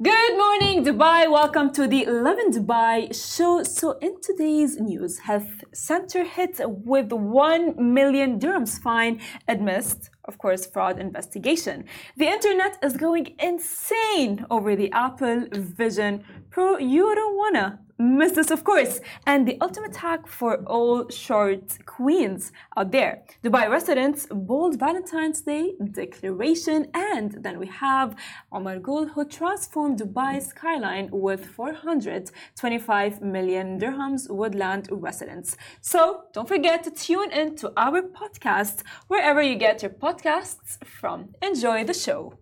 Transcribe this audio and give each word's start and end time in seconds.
Good 0.00 0.38
morning, 0.38 0.84
Dubai. 0.84 1.28
Welcome 1.28 1.72
to 1.72 1.88
the 1.88 2.06
Lovin 2.06 2.52
Dubai 2.52 3.12
show. 3.12 3.64
So, 3.64 3.98
in 3.98 4.20
today's 4.20 4.78
news, 4.78 5.18
Health 5.18 5.64
Center 5.74 6.22
hit 6.22 6.60
with 6.64 7.12
1 7.12 7.74
million 7.76 8.38
dirhams 8.38 8.78
fine 8.78 9.20
amidst, 9.48 10.10
of 10.26 10.38
course, 10.38 10.66
fraud 10.66 11.00
investigation. 11.00 11.84
The 12.16 12.26
internet 12.26 12.78
is 12.80 12.96
going 12.96 13.34
insane 13.40 14.46
over 14.48 14.76
the 14.76 14.92
Apple 14.92 15.48
Vision 15.50 16.22
Pro. 16.48 16.78
You 16.78 17.12
don't 17.16 17.36
wanna 17.36 17.80
miss 17.98 18.32
this, 18.32 18.50
of 18.50 18.64
course. 18.64 19.00
And 19.26 19.46
the 19.46 19.58
ultimate 19.60 19.96
hack 19.96 20.26
for 20.26 20.56
all 20.66 21.08
short 21.08 21.84
queens 21.84 22.52
out 22.76 22.92
there. 22.92 23.22
Dubai 23.44 23.68
residents, 23.68 24.26
bold 24.30 24.78
Valentine's 24.78 25.40
Day 25.40 25.74
declaration. 25.92 26.86
And 26.94 27.42
then 27.42 27.58
we 27.58 27.66
have 27.66 28.16
Omar 28.52 28.78
Gul, 28.78 29.08
who 29.08 29.24
transformed 29.24 29.98
Dubai 29.98 30.40
skyline 30.40 31.08
with 31.10 31.46
425 31.46 33.20
million 33.20 33.78
dirhams 33.80 34.30
woodland 34.30 34.88
residence. 34.90 35.56
So 35.80 36.24
don't 36.32 36.48
forget 36.48 36.84
to 36.84 36.90
tune 36.90 37.32
in 37.32 37.56
to 37.56 37.72
our 37.76 38.02
podcast 38.02 38.82
wherever 39.08 39.42
you 39.42 39.56
get 39.56 39.82
your 39.82 39.90
podcasts 39.90 40.82
from. 40.84 41.34
Enjoy 41.42 41.84
the 41.84 41.94
show. 41.94 42.34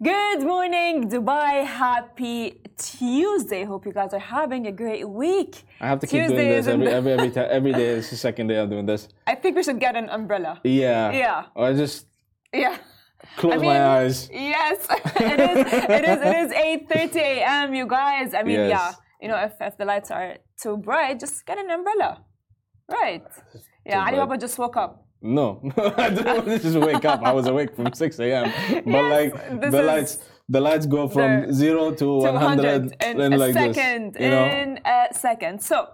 Good 0.00 0.42
morning, 0.44 1.10
Dubai. 1.10 1.66
Happy 1.66 2.60
Tuesday. 2.78 3.64
Hope 3.64 3.84
you 3.84 3.92
guys 3.92 4.14
are 4.14 4.20
having 4.20 4.68
a 4.68 4.72
great 4.72 5.02
week. 5.08 5.64
I 5.80 5.88
have 5.88 5.98
to 6.00 6.06
keep 6.06 6.28
doing 6.28 6.36
this 6.54 6.68
every 6.68 6.86
every 6.86 7.12
every, 7.14 7.30
time, 7.36 7.48
every 7.50 7.72
day. 7.72 7.98
It's 7.98 8.10
the 8.10 8.16
second 8.16 8.46
day 8.46 8.60
I'm 8.60 8.70
doing 8.70 8.86
this. 8.86 9.08
I 9.26 9.34
think 9.34 9.56
we 9.56 9.64
should 9.64 9.80
get 9.80 9.96
an 9.96 10.08
umbrella. 10.08 10.60
Yeah. 10.62 11.10
Yeah. 11.10 11.46
Or 11.56 11.66
I 11.66 11.72
just 11.74 12.06
Yeah. 12.54 12.76
close 13.38 13.54
I 13.54 13.56
mean, 13.56 13.70
my 13.74 13.80
eyes. 13.98 14.30
Yes, 14.30 14.86
it 15.18 15.40
is. 15.50 15.58
It 15.66 16.04
is. 16.12 16.18
It 16.30 16.36
is 16.42 16.50
8:30 16.52 17.16
a.m. 17.16 17.74
You 17.74 17.86
guys. 17.88 18.34
I 18.34 18.44
mean, 18.44 18.54
Yes. 18.60 18.70
yeah. 18.70 18.92
You 19.20 19.26
know, 19.30 19.38
if, 19.46 19.54
if 19.60 19.76
the 19.76 19.84
lights 19.84 20.12
are 20.12 20.36
too 20.62 20.76
bright, 20.76 21.18
just 21.18 21.44
get 21.44 21.58
an 21.58 21.70
umbrella. 21.70 22.22
Right. 22.88 23.26
Yeah. 23.84 24.04
Ali. 24.06 24.16
Baba 24.16 24.38
just 24.38 24.56
woke 24.62 24.76
up. 24.76 25.07
No, 25.20 25.60
I 25.96 26.10
didn't 26.10 26.26
want 26.26 26.46
to 26.46 26.58
just 26.60 26.76
wake 26.78 27.04
up. 27.04 27.22
I 27.22 27.32
was 27.32 27.46
awake 27.46 27.74
from 27.74 27.92
6 27.92 28.18
a.m. 28.20 28.52
But 28.84 28.92
Yes, 28.92 29.32
like 29.34 29.70
the 29.70 29.82
lights, 29.82 30.18
the 30.48 30.60
lights 30.60 30.86
go 30.86 31.08
from 31.08 31.52
zero 31.52 31.92
to 31.92 32.18
100 32.18 32.96
in 33.02 33.32
a 33.32 33.36
like 33.36 33.52
second. 33.52 34.14
this. 34.14 34.22
You 34.22 34.30
know, 34.30 34.44
In 34.46 34.80
a 34.84 35.06
second. 35.12 35.60
So, 35.62 35.88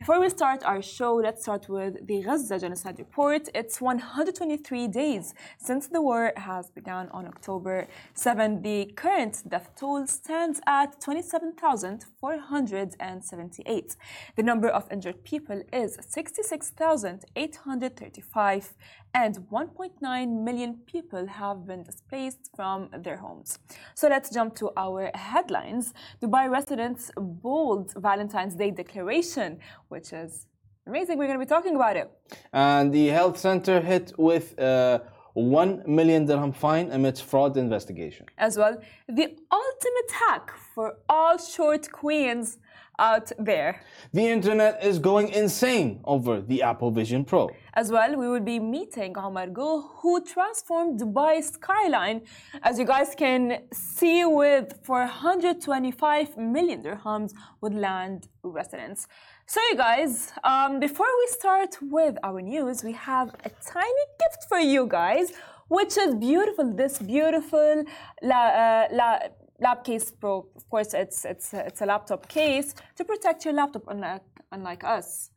before 0.00 0.20
we 0.20 0.28
start 0.28 0.64
our 0.64 0.82
show, 0.82 1.14
let's 1.14 1.42
start 1.42 1.68
with 1.68 2.04
the 2.06 2.20
Gaza 2.22 2.58
genocide 2.58 2.98
report. 2.98 3.48
It's 3.54 3.80
123 3.80 4.88
days 4.88 5.32
since 5.58 5.86
the 5.86 6.02
war 6.02 6.32
has 6.36 6.68
begun 6.70 7.08
on 7.10 7.26
October 7.26 7.86
7. 8.12 8.60
The 8.60 8.92
current 8.96 9.44
death 9.48 9.70
toll 9.76 10.06
stands 10.06 10.60
at 10.66 11.00
27,478. 11.00 13.96
The 14.36 14.42
number 14.42 14.68
of 14.68 14.92
injured 14.92 15.24
people 15.24 15.62
is 15.72 15.96
66,835 16.06 18.74
and 19.14 19.36
1.9 19.50 20.44
million 20.48 20.74
people 20.86 21.26
have 21.26 21.66
been 21.66 21.82
displaced 21.84 22.50
from 22.56 22.88
their 23.04 23.16
homes. 23.16 23.58
So 23.94 24.08
let's 24.08 24.28
jump 24.30 24.56
to 24.56 24.70
our 24.76 25.10
headlines. 25.14 25.94
Dubai 26.20 26.50
residents 26.50 27.10
bold 27.16 27.94
Valentine's 27.96 28.54
Day 28.56 28.70
declaration, 28.72 29.58
which 29.88 30.12
is 30.12 30.46
amazing. 30.86 31.16
We're 31.18 31.26
going 31.26 31.38
to 31.38 31.44
be 31.44 31.54
talking 31.56 31.76
about 31.76 31.96
it. 31.96 32.10
and 32.52 32.92
the 32.92 33.06
health 33.08 33.38
center 33.38 33.80
hit 33.80 34.12
with 34.18 34.58
uh, 34.58 34.98
1 35.34 35.82
million 35.86 36.26
dirham 36.26 36.52
fine 36.52 36.90
amidst 36.92 37.24
fraud 37.24 37.56
investigation. 37.56 38.26
As 38.38 38.56
well, 38.56 38.76
the 39.08 39.36
ultimate 39.62 40.10
hack 40.22 40.52
for 40.74 40.96
all 41.08 41.38
short 41.38 41.90
queens 41.90 42.58
out 42.98 43.32
there. 43.38 43.80
The 44.12 44.26
internet 44.26 44.82
is 44.84 44.98
going 44.98 45.28
insane 45.30 46.00
over 46.04 46.40
the 46.40 46.62
Apple 46.62 46.90
Vision 46.90 47.24
Pro. 47.24 47.50
As 47.74 47.90
well, 47.90 48.16
we 48.16 48.28
will 48.28 48.40
be 48.40 48.60
meeting 48.60 49.18
Omar 49.18 49.48
Gul, 49.48 49.82
who 49.98 50.24
transformed 50.24 51.00
Dubai 51.00 51.42
skyline, 51.42 52.22
as 52.62 52.78
you 52.78 52.84
guys 52.84 53.14
can 53.16 53.62
see, 53.72 54.24
with 54.24 54.78
425 54.84 56.36
million 56.36 56.82
dirhams 56.82 57.32
with 57.60 57.72
land 57.72 58.28
residents. 58.42 59.08
So, 59.46 59.60
you 59.70 59.76
guys, 59.76 60.32
um, 60.42 60.80
before 60.80 61.06
we 61.20 61.26
start 61.32 61.76
with 61.82 62.16
our 62.22 62.40
news, 62.40 62.82
we 62.84 62.92
have 62.92 63.28
a 63.44 63.50
tiny 63.50 64.04
gift 64.20 64.44
for 64.48 64.58
you 64.58 64.86
guys, 64.86 65.32
which 65.68 65.96
is 65.98 66.14
beautiful. 66.14 66.72
This 66.72 66.98
beautiful 66.98 67.84
la, 68.22 68.36
uh, 68.36 68.88
la, 68.92 69.18
lab 69.60 69.84
case 69.84 70.10
pro. 70.10 70.46
Of 70.56 70.68
course, 70.68 70.94
it's 70.94 71.24
it's 71.24 71.54
it's 71.54 71.80
a 71.80 71.86
laptop 71.86 72.28
case 72.28 72.74
to 72.96 73.04
protect 73.04 73.44
your 73.44 73.54
laptop, 73.54 73.84
unlike 73.88 74.22
unlike 74.52 74.84
us. 74.84 75.30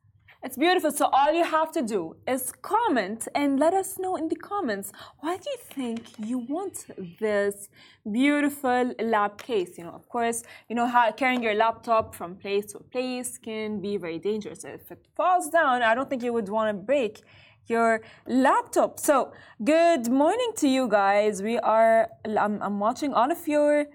It's 0.44 0.56
beautiful. 0.56 0.92
So 0.92 1.10
all 1.12 1.34
you 1.34 1.44
have 1.44 1.72
to 1.72 1.82
do 1.82 2.16
is 2.28 2.52
comment 2.62 3.28
and 3.34 3.60
let 3.60 3.74
us 3.74 3.98
know 3.98 4.16
in 4.18 4.28
the 4.28 4.36
comments 4.36 4.92
why 5.20 5.36
do 5.38 5.50
you 5.50 5.58
think 5.58 6.02
you 6.20 6.38
want 6.38 6.86
this 7.20 7.70
beautiful 8.10 8.94
lab 9.00 9.42
case? 9.42 9.80
You 9.80 9.86
know, 9.86 9.96
of 10.02 10.08
course, 10.08 10.44
you 10.70 10.76
know 10.76 10.86
how 10.86 11.12
carrying 11.12 11.42
your 11.42 11.56
laptop 11.56 12.14
from 12.14 12.36
place 12.36 12.72
to 12.74 12.80
place 12.80 13.40
can 13.40 13.82
be 13.82 13.98
very 13.98 14.20
dangerous. 14.20 14.64
If 14.64 14.92
it 14.92 15.04
falls 15.16 15.50
down, 15.50 15.82
I 15.82 15.96
don't 15.96 16.08
think 16.08 16.22
you 16.22 16.34
would 16.34 16.50
want 16.50 16.70
to 16.70 16.82
break 16.82 17.24
your 17.66 18.02
laptop. 18.28 19.00
So, 19.00 19.34
good 19.64 20.08
morning 20.08 20.52
to 20.58 20.68
you 20.68 20.88
guys. 20.88 21.42
We 21.42 21.58
are 21.58 22.10
I'm, 22.26 22.62
I'm 22.62 22.80
watching 22.80 23.14
all 23.14 23.32
of 23.32 23.48
your 23.48 23.88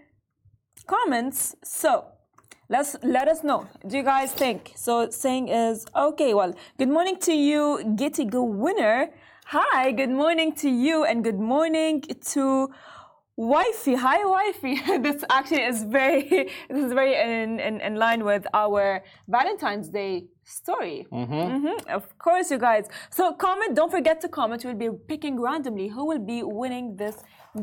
comments. 0.83 1.55
So, 1.65 2.05
let's 2.69 2.97
let 3.03 3.29
us 3.29 3.43
know. 3.43 3.69
Do 3.87 3.97
you 3.97 4.03
guys 4.03 4.33
think? 4.33 4.73
So 4.77 5.11
saying 5.11 5.49
is 5.49 5.87
okay. 5.95 6.35
Well, 6.35 6.55
good 6.79 6.89
morning 6.89 7.17
to 7.21 7.33
you, 7.33 7.83
Getty 7.97 8.25
Go 8.25 8.43
winner. 8.45 9.11
Hi, 9.47 9.93
good 9.93 10.11
morning 10.11 10.53
to 10.57 10.71
you, 10.71 11.05
and 11.05 11.23
good 11.23 11.39
morning 11.39 12.03
to 12.33 12.71
wifey. 13.37 13.95
Hi, 13.95 14.25
wifey. 14.25 14.75
this 14.99 15.25
actually 15.31 15.63
is 15.63 15.85
very 15.85 16.23
this 16.71 16.85
is 16.85 16.93
very 16.93 17.15
in, 17.15 17.61
in, 17.61 17.81
in 17.81 17.97
line 17.97 18.25
with 18.25 18.47
our 18.55 19.03
Valentine's 19.29 19.89
Day 19.89 20.27
story. 20.45 21.07
Mhm, 21.13 21.87
Of 21.89 22.19
course, 22.19 22.51
you 22.51 22.59
guys. 22.59 22.89
So 23.11 23.33
comment. 23.33 23.75
Don't 23.75 23.91
forget 23.91 24.21
to 24.23 24.29
comment. 24.29 24.65
We'll 24.65 24.75
be 24.75 24.91
picking 25.09 25.41
randomly 25.41 25.89
who 25.89 26.05
will 26.07 26.25
be 26.35 26.43
winning 26.43 26.97
this 26.97 27.17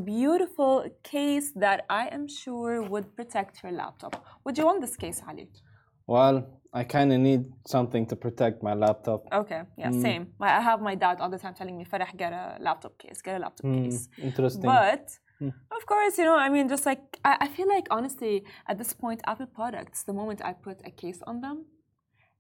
beautiful 0.04 0.86
case 1.04 1.52
that 1.56 1.86
I 1.90 2.08
am 2.08 2.28
sure 2.28 2.82
would 2.84 3.16
protect 3.16 3.64
your 3.64 3.72
laptop. 3.72 4.24
Would 4.44 4.58
you 4.58 4.66
want 4.66 4.82
this 4.82 4.96
case, 4.96 5.22
Ali? 5.28 5.50
Well, 6.08 6.48
I 6.74 6.84
kind 6.84 7.12
of 7.14 7.20
need 7.20 7.46
something 7.68 8.06
to 8.08 8.16
protect 8.16 8.64
my 8.64 8.74
laptop. 8.74 9.26
Okay, 9.32 9.62
yeah, 9.78 9.90
mm. 9.90 10.02
same. 10.02 10.28
I 10.40 10.58
I 10.58 10.62
have 10.62 10.82
my 10.82 10.96
dad 10.96 11.20
all 11.22 11.30
the 11.30 11.40
time 11.40 11.54
telling 11.54 11.78
me, 11.78 11.86
Farah, 11.86 12.16
get 12.16 12.32
a 12.34 12.58
laptop 12.60 12.98
case, 12.98 13.22
get 13.22 13.38
a 13.38 13.40
laptop 13.40 13.66
mm, 13.66 13.86
case. 13.86 14.10
Interesting. 14.22 14.62
But 14.62 15.06
of 15.42 15.86
course, 15.86 16.18
you 16.18 16.26
know, 16.26 16.38
I 16.38 16.50
mean, 16.50 16.68
just 16.68 16.86
like 16.86 17.20
I, 17.24 17.38
I 17.42 17.48
feel 17.48 17.68
like 17.68 17.88
honestly, 17.90 18.44
at 18.68 18.78
this 18.78 18.94
point, 18.94 19.22
Apple 19.26 19.48
products, 19.48 20.04
the 20.04 20.14
moment 20.14 20.42
I 20.44 20.54
put 20.54 20.82
a 20.86 20.92
case 20.92 21.20
on 21.26 21.42
them, 21.42 21.66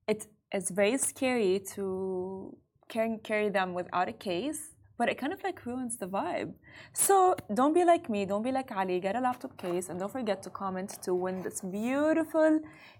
it 0.08 0.28
is 0.54 0.70
very 0.70 0.98
scary 0.98 1.62
to 1.76 2.58
carry 2.88 3.18
carry 3.24 3.50
them 3.50 3.74
without 3.74 4.10
a 4.10 4.14
case. 4.14 4.76
But 4.98 5.08
it 5.08 5.18
kind 5.18 5.32
of 5.32 5.42
like 5.46 5.66
ruins 5.66 5.96
the 5.96 6.08
vibe. 6.08 6.52
So 6.92 7.34
don't 7.54 7.74
be 7.74 7.86
like 7.86 8.10
me. 8.10 8.26
Don't 8.26 8.44
be 8.44 8.52
like 8.52 8.70
Ali. 8.76 9.00
Get 9.00 9.16
a 9.16 9.22
laptop 9.22 9.58
case 9.58 9.88
and 9.88 9.98
don't 9.98 10.12
forget 10.12 10.44
to 10.44 10.50
comment 10.50 10.90
to 11.04 11.16
win 11.16 11.42
this 11.42 11.62
beautiful 11.62 12.60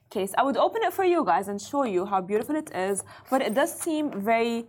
case. 0.10 0.32
I 0.38 0.44
would 0.44 0.56
open 0.56 0.82
it 0.84 0.94
for 0.94 1.04
you 1.04 1.26
guys 1.26 1.50
and 1.50 1.62
show 1.62 1.84
you 1.84 2.06
how 2.06 2.22
beautiful 2.22 2.56
it 2.56 2.74
is. 2.74 3.04
But 3.30 3.42
it 3.42 3.54
does 3.54 3.78
seem 3.78 4.12
very 4.22 4.68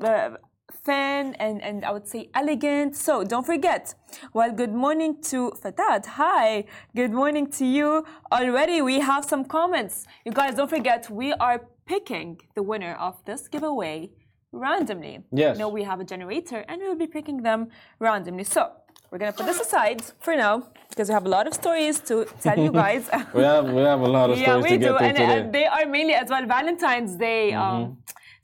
uh, 0.00 0.30
thin 0.72 1.34
and, 1.34 1.62
and 1.62 1.84
I 1.84 1.90
would 1.92 2.06
say 2.06 2.30
elegant. 2.34 2.96
So 2.96 3.24
don't 3.24 3.46
forget. 3.46 3.94
Well, 4.32 4.52
good 4.52 4.72
morning 4.72 5.20
to 5.30 5.52
Fatat. 5.62 6.06
Hi. 6.06 6.64
Good 6.94 7.12
morning 7.12 7.46
to 7.52 7.64
you. 7.64 8.04
Already 8.32 8.82
we 8.82 9.00
have 9.00 9.24
some 9.24 9.44
comments. 9.44 10.06
You 10.24 10.32
guys 10.32 10.54
don't 10.54 10.70
forget 10.70 11.10
we 11.10 11.32
are 11.34 11.66
picking 11.86 12.40
the 12.54 12.62
winner 12.62 12.94
of 12.94 13.24
this 13.24 13.48
giveaway 13.48 14.10
randomly. 14.52 15.24
Yes. 15.32 15.56
You 15.56 15.60
know, 15.60 15.68
we 15.68 15.82
have 15.84 16.00
a 16.00 16.04
generator 16.04 16.64
and 16.68 16.80
we 16.80 16.88
will 16.88 16.96
be 16.96 17.06
picking 17.06 17.42
them 17.42 17.68
randomly. 17.98 18.44
So 18.44 18.70
we're 19.10 19.18
gonna 19.18 19.32
put 19.32 19.46
this 19.46 19.60
aside 19.60 20.02
for 20.20 20.36
now 20.36 20.68
because 20.88 21.08
we 21.08 21.14
have 21.14 21.26
a 21.26 21.28
lot 21.28 21.46
of 21.46 21.54
stories 21.54 21.98
to 22.00 22.26
tell 22.40 22.58
you 22.58 22.70
guys. 22.84 23.08
we 23.34 23.42
have 23.42 23.64
we 23.72 23.82
have 23.82 24.00
a 24.00 24.08
lot 24.08 24.30
of 24.30 24.38
yeah, 24.38 24.44
stories 24.44 24.72
to 24.72 24.78
get 24.78 24.88
do, 24.92 24.98
to 24.98 25.04
and 25.04 25.16
today. 25.16 25.40
uh, 25.40 25.50
they 25.50 25.66
are 25.66 25.86
mainly 25.86 26.14
as 26.14 26.28
well 26.30 26.46
Valentine's 26.46 27.16
Day. 27.16 27.50
Mm-hmm. 27.52 27.82
Um, 27.82 27.98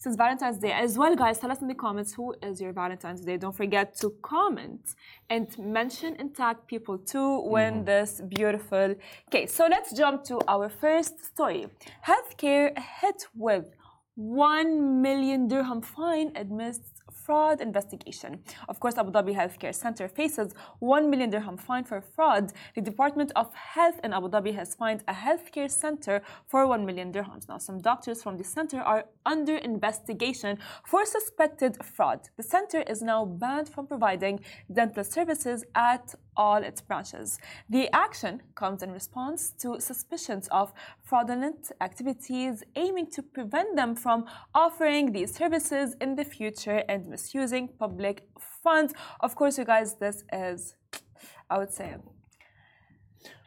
since 0.07 0.17
Valentine's 0.17 0.59
Day 0.59 0.71
as 0.71 0.97
well, 0.97 1.17
guys, 1.17 1.41
tell 1.41 1.51
us 1.51 1.61
in 1.63 1.67
the 1.67 1.75
comments 1.75 2.15
who 2.15 2.33
is 2.41 2.61
your 2.61 2.73
Valentine's 2.73 3.23
Day. 3.23 3.37
Don't 3.39 3.57
forget 3.57 3.97
to 4.03 4.11
comment 4.23 4.95
and 5.29 5.47
mention 5.59 6.15
and 6.21 6.33
tag 6.33 6.57
people 6.69 6.97
to 7.13 7.41
win 7.41 7.75
Mm-hmm. 7.75 7.85
this 7.93 8.11
beautiful 8.37 8.95
case. 9.33 9.53
So 9.53 9.67
let's 9.75 9.91
jump 10.01 10.23
to 10.31 10.39
our 10.47 10.69
first 10.69 11.15
story. 11.25 11.67
Healthcare 12.07 12.69
hit 13.01 13.27
with 13.35 13.67
1 14.15 15.03
million 15.03 15.49
dirham 15.49 15.83
fine 15.83 16.31
amidst 16.37 16.96
fraud 17.27 17.61
investigation. 17.61 18.41
Of 18.69 18.79
course, 18.79 18.97
Abu 18.97 19.11
Dhabi 19.11 19.35
Healthcare 19.35 19.75
Center 19.75 20.07
faces 20.09 20.55
1 20.79 21.11
million 21.11 21.31
dirham 21.31 21.57
fine 21.57 21.85
for 21.85 22.01
fraud. 22.01 22.53
The 22.77 22.81
Department 22.81 23.33
of 23.35 23.53
Health 23.55 23.99
in 24.05 24.13
Abu 24.13 24.29
Dhabi 24.29 24.55
has 24.55 24.75
fined 24.75 25.03
a 25.09 25.13
healthcare 25.13 25.71
center 25.71 26.23
for 26.47 26.67
1 26.67 26.87
million 26.87 27.13
dirhams. 27.13 27.49
Now, 27.49 27.59
some 27.59 27.79
doctors 27.81 28.23
from 28.23 28.37
the 28.37 28.45
center 28.45 28.81
are 28.81 29.07
under 29.25 29.57
investigation 29.57 30.59
for 30.85 31.05
suspected 31.05 31.85
fraud. 31.85 32.21
The 32.37 32.45
center 32.45 32.83
is 32.83 33.03
now 33.03 33.25
banned 33.25 33.69
from 33.69 33.87
providing 33.87 34.41
dental 34.73 35.03
services 35.03 35.65
at 35.75 36.15
all 36.37 36.63
its 36.63 36.81
branches. 36.81 37.39
The 37.69 37.89
action 37.93 38.43
comes 38.55 38.83
in 38.83 38.91
response 38.93 39.51
to 39.63 39.81
suspicions 39.81 40.49
of 40.49 40.73
fraudulent 41.03 41.73
activities 41.81 42.63
aiming 42.75 43.09
to 43.13 43.23
prevent 43.23 43.77
them 43.77 43.95
from 43.95 44.27
offering 44.55 45.13
these 45.13 45.35
services 45.35 45.97
in 46.01 46.17
the 46.17 46.25
future 46.25 46.83
and 46.89 47.07
misusing 47.07 47.69
public 47.79 48.29
funds. 48.63 48.93
Of 49.21 49.35
course, 49.35 49.59
you 49.59 49.65
guys, 49.65 49.95
this 49.95 50.25
is, 50.33 50.75
I 51.49 51.59
would 51.59 51.73
say, 51.73 51.97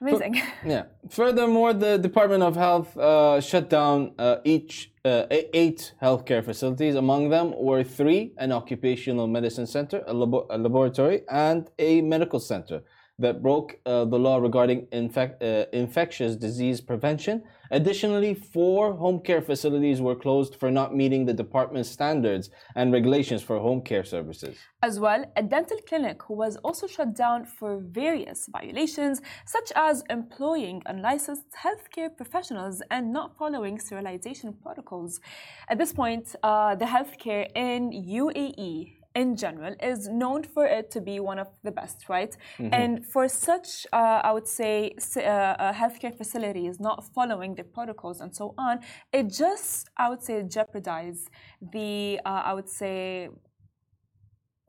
amazing. 0.01 0.41
Yeah. 0.65 0.83
Furthermore, 1.09 1.73
the 1.73 1.97
Department 1.97 2.43
of 2.43 2.55
Health 2.55 2.97
uh, 2.97 3.41
shut 3.41 3.69
down 3.69 4.13
uh, 4.17 4.37
each 4.43 4.91
uh, 5.05 5.25
eight 5.31 5.93
healthcare 6.01 6.43
facilities. 6.43 6.95
Among 6.95 7.29
them 7.29 7.53
were 7.57 7.83
three: 7.83 8.33
an 8.37 8.51
occupational 8.51 9.27
medicine 9.27 9.67
center, 9.67 10.03
a, 10.07 10.13
labo 10.13 10.45
a 10.49 10.57
laboratory, 10.57 11.23
and 11.29 11.69
a 11.79 12.01
medical 12.01 12.39
center 12.39 12.81
that 13.19 13.43
broke 13.43 13.79
uh, 13.85 14.05
the 14.05 14.17
law 14.17 14.37
regarding 14.37 14.87
infec 14.87 15.41
uh, 15.41 15.65
infectious 15.73 16.35
disease 16.35 16.81
prevention. 16.81 17.43
Additionally, 17.71 18.33
four 18.33 18.93
home 18.93 19.19
care 19.19 19.41
facilities 19.41 20.01
were 20.01 20.15
closed 20.15 20.55
for 20.55 20.71
not 20.71 20.95
meeting 20.95 21.25
the 21.25 21.33
department's 21.33 21.89
standards 21.89 22.49
and 22.75 22.91
regulations 22.91 23.41
for 23.43 23.59
home 23.59 23.81
care 23.81 24.03
services. 24.03 24.57
As 24.81 24.99
well, 24.99 25.25
a 25.35 25.43
dental 25.43 25.77
clinic 25.87 26.29
was 26.29 26.57
also 26.57 26.87
shut 26.87 27.15
down 27.15 27.45
for 27.45 27.79
various 27.79 28.47
violations, 28.51 29.21
such 29.45 29.71
as 29.75 30.03
employing 30.09 30.81
unlicensed 30.85 31.51
healthcare 31.63 32.15
professionals 32.15 32.81
and 32.91 33.13
not 33.13 33.37
following 33.37 33.79
sterilization 33.79 34.53
protocols. 34.63 35.19
At 35.67 35.77
this 35.77 35.93
point, 35.93 36.35
uh, 36.43 36.75
the 36.75 36.85
healthcare 36.85 37.47
in 37.55 37.91
UAE 37.91 38.98
in 39.15 39.35
general 39.35 39.75
is 39.81 40.07
known 40.07 40.43
for 40.43 40.65
it 40.65 40.91
to 40.91 41.01
be 41.01 41.19
one 41.19 41.39
of 41.39 41.47
the 41.63 41.71
best, 41.71 42.09
right? 42.09 42.35
Mm-hmm. 42.57 42.73
And 42.73 43.05
for 43.05 43.27
such, 43.27 43.87
uh, 43.91 44.21
I 44.23 44.31
would 44.31 44.47
say, 44.47 44.93
uh, 45.17 45.19
uh, 45.19 45.73
healthcare 45.73 46.15
facilities 46.15 46.79
not 46.79 47.03
following 47.13 47.55
the 47.55 47.63
protocols 47.63 48.21
and 48.21 48.35
so 48.35 48.53
on, 48.57 48.79
it 49.11 49.29
just, 49.29 49.89
I 49.97 50.09
would 50.09 50.23
say, 50.23 50.43
jeopardize 50.43 51.27
the, 51.61 52.19
uh, 52.25 52.41
I 52.45 52.53
would 52.53 52.69
say, 52.69 53.29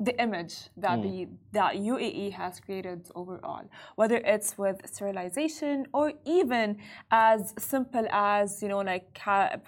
the 0.01 0.19
image 0.21 0.55
that 0.79 0.99
mm. 0.99 1.03
the 1.03 1.29
that 1.53 1.75
UAE 1.75 2.33
has 2.33 2.59
created 2.59 3.07
overall, 3.15 3.65
whether 3.97 4.17
it's 4.17 4.57
with 4.57 4.81
sterilization 4.91 5.87
or 5.93 6.13
even 6.25 6.79
as 7.11 7.53
simple 7.59 8.07
as 8.11 8.63
you 8.63 8.69
know 8.69 8.79
like 8.79 9.07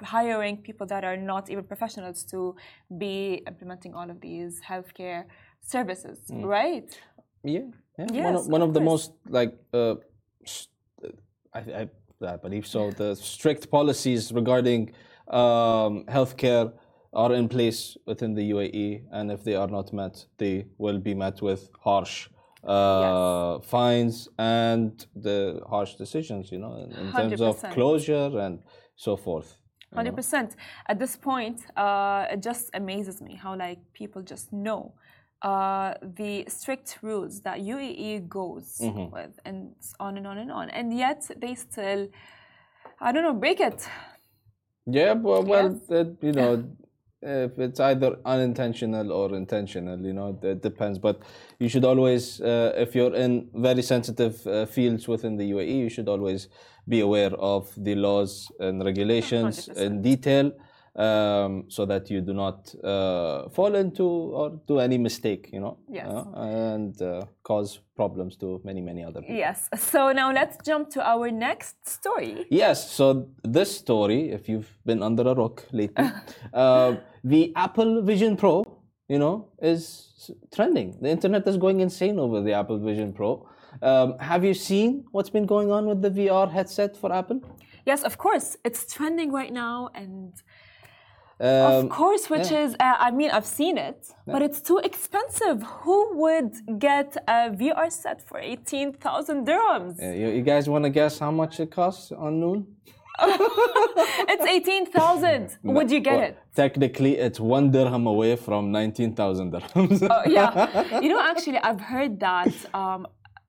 hiring 0.01 0.57
people 0.57 0.87
that 0.87 1.05
are 1.05 1.19
not 1.19 1.51
even 1.51 1.65
professionals 1.65 2.25
to 2.25 2.57
be 2.97 3.43
implementing 3.47 3.95
all 3.95 4.11
of 4.11 4.21
these 4.23 4.61
healthcare 4.67 5.25
services, 5.61 6.19
mm. 6.31 6.45
right? 6.45 6.99
Yeah, 7.45 7.61
yeah. 7.99 8.07
Yes, 8.11 8.25
one 8.25 8.37
of, 8.37 8.47
one 8.47 8.63
of, 8.63 8.69
of 8.69 8.75
the 8.75 8.81
most 8.81 9.13
like 9.29 9.55
uh, 9.75 9.97
I, 11.53 11.61
I, 11.81 11.89
I 12.27 12.37
believe 12.37 12.67
so. 12.67 12.91
The 12.91 13.15
strict 13.17 13.71
policies 13.71 14.33
regarding 14.33 14.93
um, 15.29 16.05
healthcare 16.09 16.73
are 17.13 17.33
in 17.35 17.49
place 17.49 17.97
within 18.07 18.35
the 18.35 18.51
UAE, 18.51 19.05
and 19.13 19.31
if 19.31 19.45
they 19.45 19.55
are 19.55 19.69
not 19.69 19.93
met, 19.93 20.25
they 20.39 20.67
will 20.79 20.99
be 20.99 21.15
met 21.15 21.43
with 21.43 21.71
harsh 21.81 22.29
uh, 22.65 23.59
yes. 23.61 23.69
fines 23.69 24.29
and 24.39 25.07
the 25.17 25.61
harsh 25.69 25.95
decisions, 25.97 26.51
you 26.51 26.59
know, 26.59 26.77
in, 26.77 26.93
in 26.93 27.13
terms 27.13 27.41
of 27.41 27.63
closure 27.73 28.39
and 28.39 28.61
so 28.97 29.17
forth. 29.17 29.57
Hundred 29.95 30.17
percent. 30.17 30.57
At 30.87 30.99
this 30.99 31.17
point, 31.17 31.61
uh, 31.77 32.27
it 32.31 32.41
just 32.43 32.71
amazes 32.73 33.21
me 33.21 33.35
how 33.35 33.55
like 33.57 33.79
people 33.93 34.23
just 34.23 34.51
know 34.51 34.95
uh, 35.43 35.95
the 36.03 36.45
strict 36.49 36.99
rules 37.03 37.41
that 37.41 37.59
UAE 37.59 38.29
goes 38.29 38.79
mm-hmm. 38.81 39.13
with, 39.13 39.39
and 39.45 39.75
on 40.01 40.17
and 40.17 40.27
on 40.27 40.39
and 40.39 40.51
on, 40.51 40.71
and 40.71 40.97
yet 40.97 41.31
they 41.37 41.55
still, 41.55 42.09
I 43.01 43.13
don't 43.13 43.23
know, 43.23 43.35
break 43.35 43.61
it. 43.61 43.87
Yeah, 44.87 45.13
well, 45.13 45.43
well, 45.43 45.79
yes. 45.91 46.07
you 46.23 46.33
know, 46.33 46.65
if 47.23 47.59
it's 47.59 47.81
either 47.81 48.17
unintentional 48.25 49.13
or 49.13 49.35
intentional 49.35 49.99
you 50.05 50.13
know 50.13 50.37
it 50.43 50.61
depends 50.63 50.99
but 50.99 51.23
you 51.59 51.69
should 51.69 51.85
always 51.85 52.41
uh, 52.41 52.73
if 52.77 52.95
you're 52.95 53.15
in 53.15 53.49
very 53.55 53.83
sensitive 53.83 54.45
uh, 54.47 54.67
fields 54.67 55.07
within 55.07 55.37
the 55.37 55.51
UAE 55.53 55.79
you 55.79 55.89
should 55.89 56.09
always 56.09 56.49
be 56.89 57.01
aware 57.01 57.33
of 57.35 57.73
the 57.77 57.95
laws 57.95 58.51
and 58.59 58.85
regulations 58.85 59.69
100%. 59.69 59.77
in 59.77 60.03
detail 60.03 60.53
um, 60.97 61.65
so 61.69 61.87
that 61.87 62.11
you 62.11 62.21
do 62.21 62.35
not 62.35 62.75
uh, 62.85 63.49
fall 63.51 63.75
into 63.75 64.05
or 64.05 64.61
do 64.67 64.79
any 64.79 64.99
mistake, 64.99 65.49
you 65.53 65.61
know, 65.61 65.79
yes. 65.89 66.07
Uh, 66.07 66.41
and 66.41 67.01
uh, 67.01 67.25
cause 67.43 67.81
problems 67.97 68.37
to 68.37 68.61
many, 68.65 68.81
many 68.81 69.03
other 69.03 69.21
people. 69.21 69.37
Yes. 69.37 69.69
So 69.77 70.13
now 70.13 70.33
let's 70.33 70.59
jump 70.65 70.91
to 70.91 71.09
our 71.09 71.31
next 71.31 71.89
story. 71.89 72.47
Yes. 72.51 72.91
So 72.91 73.29
this 73.43 73.75
story, 73.75 74.31
if 74.31 74.49
you've 74.49 74.71
been 74.85 75.03
under 75.03 75.23
a 75.23 75.35
rock 75.35 75.65
lately, 75.73 76.11
uh, 76.53 76.97
the 77.25 77.53
Apple 77.57 78.03
Vision 78.03 78.37
Pro, 78.37 78.65
you 79.09 79.19
know, 79.19 79.49
is 79.61 80.31
trending. 80.55 80.99
The 81.01 81.09
internet 81.09 81.47
is 81.47 81.57
going 81.57 81.81
insane 81.81 82.19
over 82.19 82.41
the 82.41 82.53
Apple 82.53 82.79
Vision 82.79 83.13
Pro. 83.13 83.49
Um, 83.81 84.19
have 84.19 84.45
you 84.45 84.55
seen 84.55 85.05
what's 85.13 85.31
been 85.31 85.47
going 85.47 85.71
on 85.71 85.87
with 85.87 86.03
the 86.03 86.11
VR 86.11 86.51
headset 86.51 86.97
for 86.97 87.13
Apple? 87.13 87.41
Yes, 87.87 88.03
of 88.03 88.19
course. 88.19 88.57
It's 88.65 88.93
trending 88.93 89.33
right 89.33 89.53
now 89.53 89.91
and 89.95 90.33
um, 91.43 91.87
of 91.87 91.89
course, 91.89 92.31
which 92.31 92.53
yeah. 92.53 92.65
is, 92.65 92.75
uh, 92.79 92.95
I 93.01 93.11
mean, 93.11 93.31
I've 93.33 93.47
seen 93.47 93.77
it, 93.77 94.07
yeah. 94.09 94.33
but 94.33 94.43
it's 94.43 94.61
too 94.61 94.79
expensive. 94.79 95.61
Who 95.81 96.17
would 96.19 96.79
get 96.79 97.17
a 97.27 97.51
VR 97.51 97.91
set 97.91 98.23
for 98.23 98.39
18,000 98.39 99.45
dirhams? 99.45 99.97
Yeah, 99.99 100.13
you, 100.13 100.29
you, 100.29 100.43
guys 100.43 100.69
want 100.69 100.85
to 100.85 100.91
guess 100.91 101.19
how 101.19 101.33
much 101.33 101.59
it 101.59 101.73
costs 101.73 102.13
on 102.13 102.39
Noon? 102.39 102.67
it's 104.33 104.45
18,000. 104.45 105.59
No, 105.63 105.73
would 105.73 105.91
you 105.91 106.01
get 106.01 106.15
well, 106.15 106.25
it? 106.25 106.39
Technically, 106.55 107.19
it's 107.19 107.41
one 107.41 107.71
dirham 107.71 108.07
away 108.07 108.37
from 108.37 108.73
19,000 108.73 109.53
dirhams. 109.53 110.07
oh, 110.11 110.31
yeah. 110.31 111.01
You 111.01 111.09
know, 111.11 111.21
actually, 111.21 111.59
I've 111.59 111.81
heard 111.81 112.21
that 112.21 112.53
um, 112.75 113.07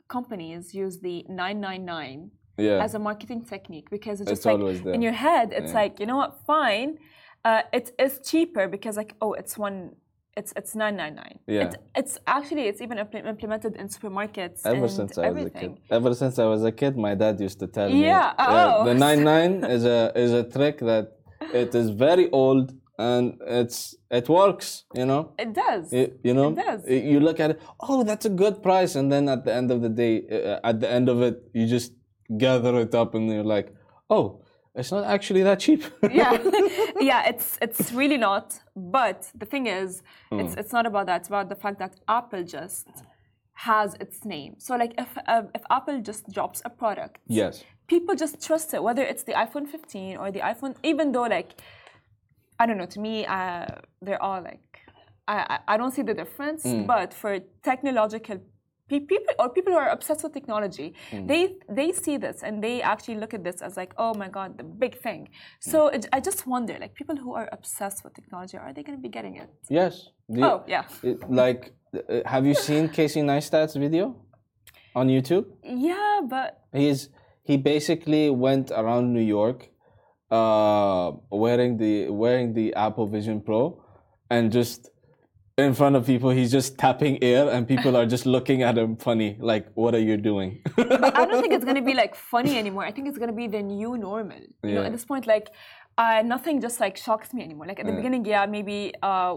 companies 0.08 0.74
use 0.74 1.00
the 1.00 1.26
999 1.30 2.32
yeah. 2.58 2.84
as 2.84 2.94
a 2.96 3.00
marketing 3.00 3.44
technique 3.46 3.90
because 3.90 4.22
it's 4.22 4.30
just 4.30 4.46
it's 4.46 4.86
like 4.86 4.96
in 4.96 5.02
your 5.02 5.14
head, 5.14 5.54
it's 5.54 5.74
like, 5.74 6.00
you 6.00 6.06
know 6.06 6.18
what, 6.18 6.40
fine 6.46 6.98
uh, 7.46 7.62
it 7.72 7.92
is 8.00 8.20
cheaper 8.24 8.68
because 8.68 8.98
like 8.98 9.16
oh 9.22 9.34
it's 9.34 9.58
one 9.58 9.96
it's 10.36 10.52
it's 10.56 10.76
nine 10.76 10.96
nine 10.96 11.16
nine. 11.16 11.40
Yeah. 11.48 11.64
It's, 11.64 11.76
it's 11.96 12.20
actually 12.28 12.64
it's 12.70 12.82
even 12.82 12.98
implemented 12.98 13.76
in 13.76 13.88
supermarkets. 13.88 14.66
Ever 14.66 14.88
since 14.88 15.18
I 15.18 15.30
was 15.30 15.46
a 15.46 15.50
kid. 15.50 15.78
Ever 15.90 16.14
since 16.16 16.40
I 16.40 16.46
was 16.46 16.64
a 16.64 16.72
kid, 16.72 16.98
my 16.98 17.14
dad 17.16 17.40
used 17.40 17.60
to 17.60 17.68
tell 17.68 17.90
me. 17.90 18.04
Yeah. 18.04 18.34
Oh. 18.40 18.86
the 18.86 18.94
nine 19.06 19.24
nine 19.24 19.64
is 19.64 19.86
a 19.86 20.12
is 20.16 20.32
a 20.32 20.44
trick 20.44 20.80
that 20.80 21.18
it 21.54 21.76
is 21.76 21.90
very 21.90 22.30
old 22.32 22.74
and 22.98 23.40
it's 23.46 23.96
it 24.10 24.28
works. 24.30 24.86
You 24.96 25.06
know. 25.06 25.34
It 25.38 25.54
does. 25.54 25.94
It, 25.94 26.20
you 26.24 26.34
know. 26.34 26.50
It 26.52 26.56
does. 26.56 26.82
You 26.88 27.20
look 27.20 27.40
at 27.40 27.52
it. 27.52 27.62
Oh, 27.80 28.04
that's 28.04 28.26
a 28.26 28.30
good 28.44 28.64
price, 28.64 28.96
and 28.96 29.12
then 29.12 29.30
at 29.30 29.46
the 29.46 29.54
end 29.54 29.72
of 29.72 29.82
the 29.82 29.90
day, 29.90 30.24
uh, 30.32 30.70
at 30.70 30.80
the 30.80 30.90
end 30.90 31.10
of 31.10 31.22
it, 31.22 31.44
you 31.54 31.68
just 31.68 31.94
gather 32.38 32.80
it 32.80 32.94
up, 32.96 33.14
and 33.16 33.30
you're 33.30 33.44
like, 33.44 33.74
oh 34.10 34.43
it's 34.76 34.92
not 34.92 35.04
actually 35.06 35.44
that 35.44 35.60
cheap. 35.60 35.84
yeah, 36.12 36.32
yeah, 37.00 37.28
it's 37.28 37.58
it's 37.62 37.92
really 37.92 38.18
not. 38.18 38.60
But 38.76 39.32
the 39.36 39.46
thing 39.46 39.68
is, 39.68 40.02
mm. 40.32 40.44
it's 40.44 40.56
it's 40.56 40.74
not 40.74 40.86
about 40.86 41.06
that. 41.08 41.22
It's 41.22 41.28
about 41.28 41.50
the 41.50 41.56
fact 41.56 41.80
that 41.80 42.00
Apple 42.08 42.44
just 42.44 42.88
has 43.54 43.94
its 44.00 44.26
name. 44.26 44.56
So 44.58 44.76
like 44.76 44.94
if 44.98 45.10
uh, 45.28 45.44
if 45.54 45.62
Apple 45.70 46.02
just 46.02 46.32
drops 46.32 46.62
a 46.66 46.70
product, 46.70 47.20
yes, 47.28 47.64
people 47.88 48.16
just 48.16 48.46
trust 48.46 48.74
it. 48.74 48.82
Whether 48.82 49.04
it's 49.04 49.24
the 49.24 49.34
iPhone 49.34 49.68
15 49.68 50.18
or 50.18 50.32
the 50.32 50.40
iPhone, 50.40 50.76
even 50.84 51.12
though 51.12 51.24
like 51.24 51.62
I 52.60 52.66
don't 52.66 52.78
know, 52.78 52.88
to 52.88 53.00
me, 53.00 53.26
uh, 53.26 53.68
they're 54.02 54.22
all 54.22 54.42
like 54.42 54.80
I 55.28 55.60
I 55.68 55.78
don't 55.78 55.94
see 55.94 56.02
the 56.02 56.16
difference. 56.16 56.64
Mm. 56.64 56.88
But 56.88 57.14
for 57.14 57.40
technological 57.64 58.40
people 58.90 59.18
or 59.40 59.50
people 59.50 59.72
who 59.74 59.80
are 59.80 59.90
obsessed 59.90 60.24
with 60.24 60.34
technology 60.34 60.94
mm. 61.12 61.28
they 61.28 61.56
they 61.70 61.92
see 61.92 62.18
this 62.18 62.44
and 62.44 62.64
they 62.64 62.82
actually 62.82 63.16
look 63.16 63.34
at 63.34 63.44
this 63.44 63.62
as 63.62 63.78
like 63.78 63.94
oh 63.98 64.14
my 64.14 64.28
god 64.28 64.58
the 64.58 64.64
big 64.64 65.00
thing. 65.00 65.30
So 65.60 65.78
mm. 65.90 65.96
it, 65.96 66.06
i 66.14 66.20
just 66.20 66.46
wonder 66.46 66.78
like 66.80 66.94
people 66.94 67.16
who 67.16 67.34
are 67.34 67.50
obsessed 67.52 68.04
with 68.04 68.14
technology 68.14 68.58
are 68.58 68.74
they 68.74 68.84
going 68.84 68.98
to 68.98 69.02
be 69.02 69.10
getting 69.10 69.36
it? 69.38 69.50
Yes. 69.70 70.10
The, 70.30 70.44
oh 70.44 70.64
yeah. 70.68 70.84
it, 71.02 71.30
like 71.30 71.74
uh, 71.96 72.22
have 72.26 72.46
you 72.46 72.56
seen 72.56 72.90
casey 72.90 73.22
neistat's 73.22 73.76
video 73.76 74.16
on 74.96 75.08
youtube? 75.08 75.46
Yeah 75.64 76.22
but 76.28 76.62
he's 76.74 77.10
he 77.44 77.58
basically 77.58 78.30
went 78.30 78.72
around 78.72 79.14
new 79.14 79.28
york 79.38 79.70
uh, 80.32 81.12
wearing 81.30 81.78
the 81.78 82.10
wearing 82.10 82.54
the 82.54 82.74
apple 82.74 83.08
vision 83.08 83.40
pro 83.42 83.82
and 84.30 84.52
just 84.52 84.90
in 85.58 85.74
front 85.76 85.96
of 85.96 86.06
people, 86.06 86.32
he's 86.32 86.52
just 86.52 86.78
tapping 86.80 87.22
air, 87.24 87.48
and 87.50 87.68
people 87.68 87.96
are 87.96 88.06
just 88.08 88.26
looking 88.26 88.64
at 88.64 88.78
him 88.78 88.96
funny, 88.98 89.38
like, 89.40 89.68
"What 89.76 89.94
are 89.94 90.00
you 90.10 90.18
doing?" 90.18 90.62
But 90.76 91.16
I 91.16 91.26
don't 91.26 91.42
think 91.42 91.54
it's 91.54 91.66
gonna 91.66 91.82
be 91.92 91.94
like 91.94 92.16
funny 92.16 92.58
anymore. 92.58 92.84
I 92.86 92.92
think 92.92 93.08
it's 93.08 93.20
gonna 93.20 93.34
be 93.44 93.48
the 93.48 93.62
new 93.62 93.96
normal. 93.98 94.40
You 94.64 94.74
know, 94.76 94.84
at 94.84 94.92
this 94.92 95.06
point, 95.06 95.28
like 95.28 95.50
uh, 95.98 96.24
nothing 96.26 96.60
just 96.60 96.80
like 96.80 96.98
shocks 96.98 97.34
me 97.34 97.44
anymore. 97.44 97.68
Like 97.68 97.80
at 97.80 97.86
the 97.86 97.92
Yeah. 97.92 97.98
beginning, 97.98 98.26
yeah, 98.26 98.46
maybe 98.48 98.94
uh, 99.04 99.36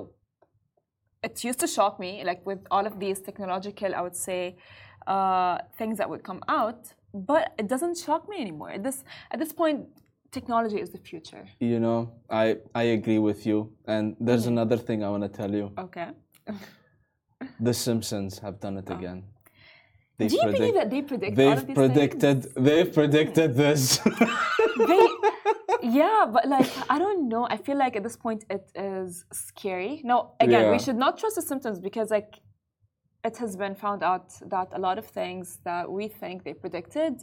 it 1.22 1.44
used 1.44 1.60
to 1.60 1.66
shock 1.66 2.00
me, 2.00 2.24
like 2.24 2.46
with 2.46 2.60
all 2.70 2.86
of 2.86 2.98
these 2.98 3.20
technological, 3.20 3.94
I 3.94 4.00
would 4.00 4.16
say, 4.16 4.56
uh, 5.06 5.58
things 5.76 5.98
that 5.98 6.08
would 6.08 6.22
come 6.24 6.40
out. 6.48 6.94
But 7.12 7.52
it 7.58 7.66
doesn't 7.68 7.98
shock 7.98 8.26
me 8.28 8.40
anymore. 8.40 8.70
At 8.70 8.82
this 8.82 9.04
at 9.30 9.38
this 9.38 9.52
point, 9.52 9.80
technology 10.38 10.78
is 10.84 10.90
the 10.96 11.02
future. 11.10 11.44
you 11.72 11.78
know, 11.86 11.98
I 12.42 12.44
I 12.82 12.84
agree 12.98 13.20
with 13.28 13.40
you. 13.48 13.58
And 13.94 14.04
there's 14.26 14.46
another 14.54 14.78
thing 14.86 14.98
I 15.06 15.08
want 15.14 15.24
to 15.28 15.32
tell 15.40 15.52
you: 15.60 15.66
Okay. 15.86 16.08
The 17.66 17.74
Simpsons 17.86 18.32
have 18.44 18.56
done 18.64 18.76
it 18.82 18.88
oh. 18.90 18.96
again. 18.98 19.18
They 20.18 20.26
Oh. 20.26 20.28
Do 20.32 20.34
you 20.36 20.42
predict- 20.42 20.60
believe 20.60 20.78
that 20.80 20.90
they 20.94 21.02
predict 21.12 21.34
They've 21.40 21.58
of 21.58 21.66
these 21.66 21.78
predicted. 21.82 22.36
They've 22.66 22.90
predicted 23.00 23.50
this. 23.62 23.82
They, 24.90 25.02
yeah, 26.00 26.20
but 26.34 26.44
like 26.56 26.70
I 26.94 26.96
don't 27.04 27.22
know. 27.32 27.42
I 27.54 27.56
feel 27.66 27.78
like 27.84 27.94
at 27.98 28.04
this 28.08 28.18
point 28.24 28.40
it 28.56 28.64
is 28.92 29.10
scary. 29.48 29.92
No, 30.10 30.16
again, 30.46 30.64
we 30.74 30.78
should 30.84 31.00
not 31.04 31.12
trust 31.20 31.34
the 31.38 31.44
Simpsons 31.50 31.78
because 31.88 32.08
like 32.16 32.32
it 33.28 33.36
has 33.42 33.52
been 33.64 33.74
found 33.84 34.00
out 34.10 34.28
that 34.54 34.68
a 34.78 34.80
lot 34.86 34.96
of 35.02 35.06
things 35.20 35.46
that 35.68 35.84
we 35.96 36.04
think 36.20 36.36
they 36.46 36.54
predicted 36.64 37.14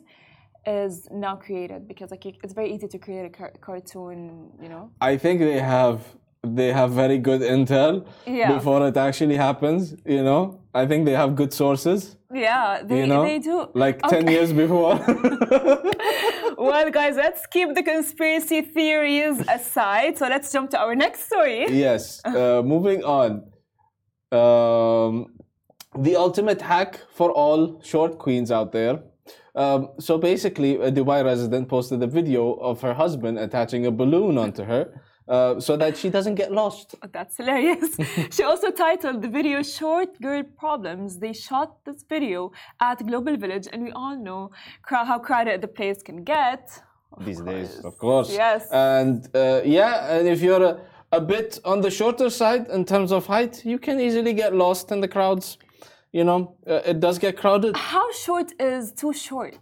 is 0.66 1.08
now 1.12 1.36
created 1.36 1.88
because 1.88 2.10
like 2.12 2.26
it's 2.26 2.54
very 2.54 2.74
easy 2.74 2.88
to 2.88 2.98
create 2.98 3.26
a 3.26 3.30
car- 3.30 3.54
cartoon, 3.62 4.50
you 4.62 4.70
know. 4.70 4.90
I 5.02 5.18
think 5.18 5.40
they 5.40 5.60
have 5.60 6.02
they 6.46 6.74
have 6.74 6.92
very 6.92 7.18
good 7.20 7.42
intel 7.42 8.06
Yeah. 8.26 8.54
before 8.54 8.86
it 8.88 8.98
actually 8.98 9.38
happens. 9.38 9.96
You 10.06 10.24
know, 10.24 10.60
I 10.74 10.86
think 10.86 11.06
they 11.06 11.14
have 11.14 11.36
good 11.36 11.54
sources. 11.54 12.18
Yeah, 12.34 12.82
they 12.84 13.00
You 13.02 13.08
know, 13.08 13.24
they 13.24 13.40
do. 13.40 13.70
like 13.74 14.02
ten 14.14 14.28
years 14.28 14.52
before. 14.54 14.96
Well, 16.58 16.90
guys, 16.92 17.16
let's 17.16 17.46
keep 17.48 17.74
the 17.74 17.84
conspiracy 17.84 18.62
theories 18.62 19.38
aside. 19.50 20.18
So 20.18 20.28
let's 20.28 20.52
jump 20.52 20.70
to 20.72 20.80
our 20.80 20.96
next 20.96 21.26
story. 21.26 21.66
yes. 21.70 22.22
Uh, 22.26 22.62
moving 22.64 23.04
on. 23.04 23.32
Um, 24.32 25.28
the 25.98 26.16
ultimate 26.16 26.62
hack 26.62 27.00
for 27.12 27.32
all 27.32 27.82
short 27.84 28.18
queens 28.18 28.52
out 28.52 28.72
there. 28.72 29.00
Um, 29.56 29.90
so 30.00 30.18
basically, 30.18 30.76
a 30.76 30.92
Dubai 30.92 31.24
resident 31.24 31.70
posted 31.70 32.02
a 32.02 32.08
video 32.08 32.54
of 32.54 32.82
her 32.82 32.94
husband 32.94 33.38
attaching 33.38 33.86
a 33.86 33.92
balloon 33.92 34.38
onto 34.38 34.64
her 34.64 35.02
uh, 35.28 35.60
so 35.60 35.78
that 35.78 35.96
she 35.96 36.10
doesn't 36.10 36.36
get 36.36 36.52
lost. 36.52 36.96
That's 37.12 37.38
hilarious. 37.38 37.96
she 38.32 38.44
also 38.44 38.72
titled 38.72 39.22
the 39.22 39.30
video 39.30 39.62
Short 39.62 40.20
Girl 40.22 40.44
Problems. 40.44 41.20
They 41.20 41.34
shot 41.34 41.84
this 41.86 42.04
video 42.04 42.52
at 42.80 43.06
Global 43.06 43.38
Village, 43.38 43.68
and 43.72 43.84
we 43.84 43.92
all 43.92 44.18
know 44.18 44.52
how 44.84 45.20
crowded 45.20 45.62
the 45.62 45.68
place 45.68 46.02
can 46.02 46.24
get. 46.24 46.82
these 47.22 47.42
days, 47.42 47.80
of 47.86 47.98
course. 48.00 48.32
Yes. 48.32 48.68
And 48.72 49.30
uh, 49.36 49.62
yeah, 49.64 50.18
and 50.18 50.28
if 50.28 50.42
you're 50.42 50.64
a, 50.64 50.80
a 51.12 51.22
bit 51.22 51.60
on 51.64 51.82
the 51.82 51.92
shorter 51.92 52.30
side 52.32 52.68
in 52.70 52.86
terms 52.86 53.12
of 53.12 53.28
height, 53.28 53.64
you 53.64 53.78
can 53.78 54.00
easily 54.00 54.34
get 54.34 54.56
lost 54.56 54.92
in 54.92 55.00
the 55.00 55.08
crowds. 55.08 55.60
You 56.14 56.24
know, 56.24 56.56
uh, 56.68 56.82
it 56.92 57.00
does 57.00 57.18
get 57.18 57.34
crowded. 57.38 57.76
How 57.76 58.08
short 58.26 58.50
is 58.60 58.92
too 59.02 59.14
short? 59.14 59.58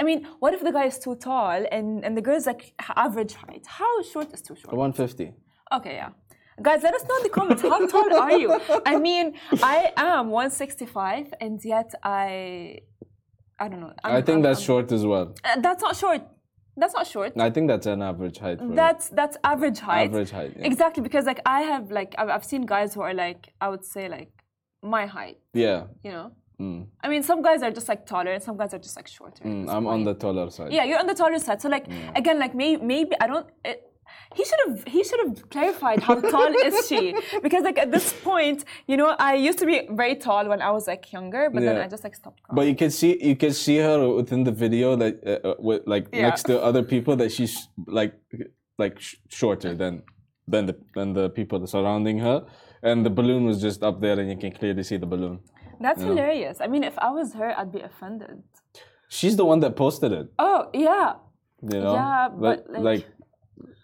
I 0.00 0.04
mean, 0.04 0.18
what 0.42 0.54
if 0.54 0.62
the 0.62 0.70
guy 0.78 0.84
is 0.92 0.98
too 1.04 1.16
tall 1.16 1.58
and, 1.76 2.04
and 2.04 2.16
the 2.16 2.20
girl's 2.28 2.46
like 2.46 2.62
average 3.06 3.34
height? 3.34 3.64
How 3.66 3.92
short 4.12 4.32
is 4.32 4.40
too 4.40 4.54
short? 4.54 4.72
150. 4.74 5.32
Okay, 5.76 5.94
yeah. 5.94 6.10
Guys, 6.62 6.82
let 6.84 6.94
us 6.94 7.02
know 7.08 7.16
in 7.16 7.22
the 7.24 7.28
comments. 7.38 7.62
How 7.62 7.86
tall 7.86 8.14
are 8.24 8.32
you? 8.42 8.48
I 8.86 8.96
mean, 8.98 9.34
I 9.62 9.92
am 9.96 10.30
165, 10.30 11.34
and 11.40 11.62
yet 11.64 11.92
I, 12.04 12.78
I 13.58 13.68
don't 13.68 13.80
know. 13.80 13.92
I'm, 14.04 14.12
I 14.16 14.22
think 14.22 14.36
I'm- 14.36 14.42
that's 14.42 14.60
I'm- 14.60 14.66
short 14.66 14.92
as 14.92 15.04
well. 15.04 15.34
Uh, 15.44 15.60
that's 15.60 15.82
not 15.82 15.96
short. 15.96 16.22
That's 16.78 16.94
not 16.94 17.06
short. 17.06 17.32
I 17.38 17.50
think 17.50 17.68
that's 17.68 17.86
an 17.86 18.02
average 18.02 18.38
height. 18.38 18.58
That's 18.62 19.08
that's 19.08 19.38
average 19.42 19.78
height. 19.78 20.10
Average 20.10 20.30
height, 20.30 20.52
yeah. 20.58 20.66
Exactly, 20.66 21.02
because 21.02 21.24
like 21.24 21.40
I 21.46 21.62
have 21.62 21.90
like 21.90 22.14
I've, 22.18 22.28
I've 22.28 22.44
seen 22.44 22.62
guys 22.66 22.92
who 22.94 23.00
are 23.00 23.14
like 23.14 23.54
I 23.62 23.70
would 23.70 23.82
say 23.84 24.10
like 24.10 24.30
my 24.82 25.06
height. 25.06 25.38
yeah. 25.52 25.84
You 26.04 26.12
know. 26.12 26.32
Mm. 26.58 26.86
I 27.04 27.08
mean, 27.08 27.22
some 27.22 27.42
guys 27.42 27.62
are 27.62 27.70
just 27.70 27.86
like 27.86 28.06
taller, 28.06 28.32
and 28.32 28.42
some 28.42 28.56
guys 28.56 28.72
are 28.72 28.78
just 28.78 28.96
like 28.96 29.06
shorter. 29.06 29.44
Mm, 29.44 29.68
I'm 29.68 29.86
on 29.86 30.04
the 30.04 30.14
taller 30.14 30.48
side. 30.48 30.72
Yeah, 30.72 30.84
you're 30.84 30.98
on 30.98 31.06
the 31.06 31.14
taller 31.14 31.38
side. 31.38 31.60
So 31.60 31.68
like 31.68 31.86
again, 32.14 32.38
like 32.38 32.54
maybe 32.54 32.82
maybe 32.82 33.12
I 33.20 33.26
don't. 33.26 33.46
It, 33.62 33.82
he 34.34 34.42
should 34.44 34.58
have 34.66 34.84
he 34.84 35.04
should 35.04 35.20
have 35.26 35.50
clarified 35.50 36.00
how 36.02 36.18
tall 36.18 36.50
is 36.68 36.88
she 36.88 37.14
because 37.42 37.62
like 37.62 37.76
at 37.76 37.90
this 37.92 38.10
point, 38.24 38.64
you 38.86 38.96
know, 38.96 39.14
I 39.18 39.34
used 39.34 39.58
to 39.58 39.66
be 39.66 39.86
very 39.90 40.14
tall 40.16 40.48
when 40.48 40.62
I 40.62 40.70
was 40.70 40.86
like 40.86 41.12
younger, 41.12 41.50
but 41.52 41.60
then 41.62 41.76
I 41.76 41.88
just 41.88 42.04
like 42.04 42.14
stopped. 42.14 42.40
But 42.50 42.66
you 42.66 42.74
can 42.74 42.90
see 42.90 43.22
you 43.22 43.36
can 43.36 43.52
see 43.52 43.76
her 43.76 44.08
within 44.08 44.44
the 44.44 44.52
video 44.52 44.96
that 44.96 45.14
uh, 45.26 45.48
uh, 45.48 45.54
with 45.58 45.82
like 45.86 46.06
Yeah. 46.10 46.22
next 46.22 46.44
to 46.44 46.62
other 46.62 46.82
people 46.82 47.16
that 47.16 47.32
she's 47.32 47.68
like 47.86 48.14
like 48.78 48.98
sh- 48.98 49.16
shorter 49.28 49.74
than 49.74 50.02
than 50.48 50.64
the 50.66 50.76
than 50.94 51.12
the 51.12 51.28
people 51.28 51.66
surrounding 51.66 52.18
her, 52.20 52.46
and 52.82 53.04
the 53.06 53.10
balloon 53.10 53.44
was 53.44 53.60
just 53.60 53.82
up 53.82 54.00
there, 54.00 54.18
and 54.20 54.28
you 54.30 54.36
can 54.36 54.52
clearly 54.52 54.82
see 54.82 54.96
the 54.96 55.06
balloon. 55.06 55.40
That's 55.80 56.02
hilarious. 56.02 56.60
I 56.60 56.66
mean, 56.68 56.84
if 56.84 56.98
I 56.98 57.10
was 57.10 57.34
her, 57.34 57.50
I'd 57.58 57.70
be 57.72 57.80
offended. 57.80 58.42
She's 59.08 59.36
the 59.36 59.44
one 59.44 59.60
that 59.60 59.76
posted 59.76 60.10
it. 60.12 60.26
Oh 60.38 60.68
yeah, 60.74 61.14
You 61.62 61.80
know, 61.80 61.92
Yeah, 61.94 62.28
but, 62.44 62.64
like, 62.70 62.82
like- 62.82 63.06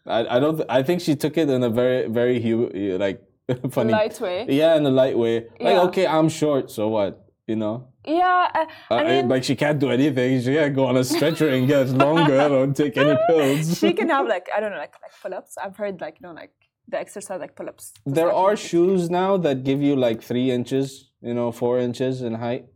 I, 0.06 0.36
I 0.36 0.40
don't 0.40 0.56
th- 0.56 0.66
I 0.68 0.82
think 0.82 1.00
she 1.00 1.14
took 1.14 1.36
it 1.38 1.48
in 1.48 1.62
a 1.62 1.70
very 1.70 2.08
very 2.08 2.40
hu- 2.42 2.70
like 2.98 3.22
funny 3.70 3.92
light 3.92 4.20
way. 4.20 4.46
Yeah, 4.48 4.74
in 4.76 4.84
a 4.84 4.90
light 4.90 5.16
way. 5.16 5.34
Like 5.40 5.76
Yeah. 5.76 5.82
okay, 5.88 6.06
I'm 6.06 6.28
short, 6.28 6.70
so 6.72 6.88
what? 6.88 7.24
You 7.46 7.56
know. 7.56 7.88
Yeah, 8.04 8.48
I, 8.52 8.66
Uh, 8.90 9.04
mean, 9.04 9.28
like 9.28 9.44
she 9.44 9.54
can't 9.54 9.78
do 9.78 9.90
anything. 9.90 10.40
She 10.40 10.52
can't 10.54 10.74
go 10.74 10.86
on 10.86 10.96
a 10.96 11.04
stretcher 11.04 11.48
and 11.50 11.68
get 11.68 11.86
longer 11.90 12.48
or 12.48 12.66
take 12.82 12.96
any 12.96 13.16
pills. 13.28 13.78
she 13.78 13.92
can 13.92 14.08
have 14.08 14.26
like 14.26 14.48
I 14.54 14.58
don't 14.60 14.72
know, 14.72 14.78
like 14.86 14.94
like 15.04 15.12
pull-ups. 15.22 15.56
I've 15.62 15.76
heard 15.76 16.00
like 16.00 16.16
you 16.20 16.26
know 16.26 16.32
like 16.34 16.50
the 16.88 16.98
exercise 16.98 17.40
like 17.40 17.54
pull-ups. 17.56 17.92
There 18.06 18.32
are 18.32 18.56
shoes 18.56 19.08
now 19.10 19.36
that 19.38 19.64
give 19.64 19.80
you 19.82 19.96
like 19.96 20.22
three 20.22 20.50
inches, 20.50 21.10
you 21.20 21.34
know, 21.34 21.52
four 21.52 21.78
inches 21.78 22.22
in 22.22 22.34
height. 22.34 22.66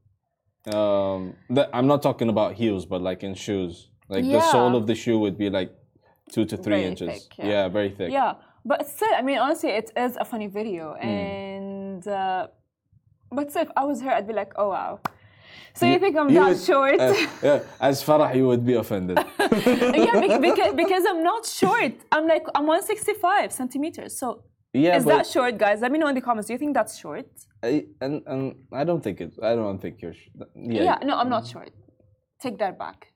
Um, 0.72 1.34
that, 1.50 1.70
I'm 1.72 1.86
not 1.86 2.02
talking 2.02 2.28
about 2.28 2.54
heels, 2.54 2.86
but 2.86 3.00
like 3.00 3.22
in 3.22 3.34
shoes. 3.34 3.90
Like 4.08 4.24
the 4.24 4.40
sole 4.40 4.76
of 4.76 4.86
the 4.86 4.94
shoe 4.94 5.18
would 5.18 5.36
be 5.36 5.50
like 5.50 5.70
two 6.32 6.44
to 6.44 6.56
three 6.56 6.76
Very 6.76 6.84
inches. 6.84 7.08
thick, 7.08 7.38
yeah. 7.38 7.68
very 7.68 7.90
thick. 7.90 8.10
Yeah, 8.12 8.34
but 8.64 8.88
still, 8.88 9.12
I 9.16 9.22
mean, 9.22 9.38
honestly, 9.38 9.70
it 9.70 9.90
is 9.96 10.16
a 10.16 10.24
funny 10.24 10.46
video, 10.46 10.94
Hmm. 10.94 11.08
and 11.08 12.08
uh, 12.08 12.46
but 13.30 13.50
still, 13.50 13.62
if 13.62 13.70
I 13.76 13.84
was 13.84 14.00
her, 14.02 14.10
I'd 14.10 14.26
be 14.26 14.32
like, 14.34 14.52
oh 14.56 14.68
wow. 14.68 15.00
So 15.74 15.86
you, 15.86 15.98
think 15.98 16.16
I'm 16.16 16.30
You 16.30 16.40
would- 16.46 16.60
short? 16.60 16.98
uh, 17.00 17.14
yeah, 17.42 17.60
as 17.80 18.02
Farah, 18.02 18.34
you 18.34 18.46
would 18.46 18.64
be 18.64 18.74
offended. 18.74 19.18
yeah, 19.38 20.38
because, 20.48 20.74
because 20.74 21.04
I'm 21.10 21.22
not 21.22 21.44
short. 21.46 21.92
I'm 22.12 22.26
like 22.26 22.46
I'm 22.54 22.66
165 22.66 23.52
centimeters. 23.52 24.18
So 24.18 24.42
yeah, 24.72 24.96
is 24.96 25.04
but 25.04 25.10
that 25.16 25.26
short, 25.26 25.58
guys? 25.58 25.80
Let 25.80 25.90
me 25.92 25.98
know 25.98 26.08
in 26.08 26.14
the 26.14 26.20
comments. 26.20 26.46
Do 26.48 26.52
you 26.54 26.58
think 26.58 26.74
that's 26.74 26.96
short? 26.98 27.26
I, 27.62 27.86
and 28.00 28.22
and 28.26 28.54
I 28.72 28.84
don't 28.84 29.02
think 29.02 29.20
it. 29.20 29.32
I 29.42 29.54
don't 29.54 29.80
think 29.80 30.00
you're. 30.02 30.14
Yeah, 30.54 30.82
Yeah, 30.88 30.98
no, 31.04 31.16
I'm 31.16 31.28
not 31.30 31.46
short. 31.46 31.70
Take 32.40 32.58
that 32.58 32.78
back. 32.78 33.08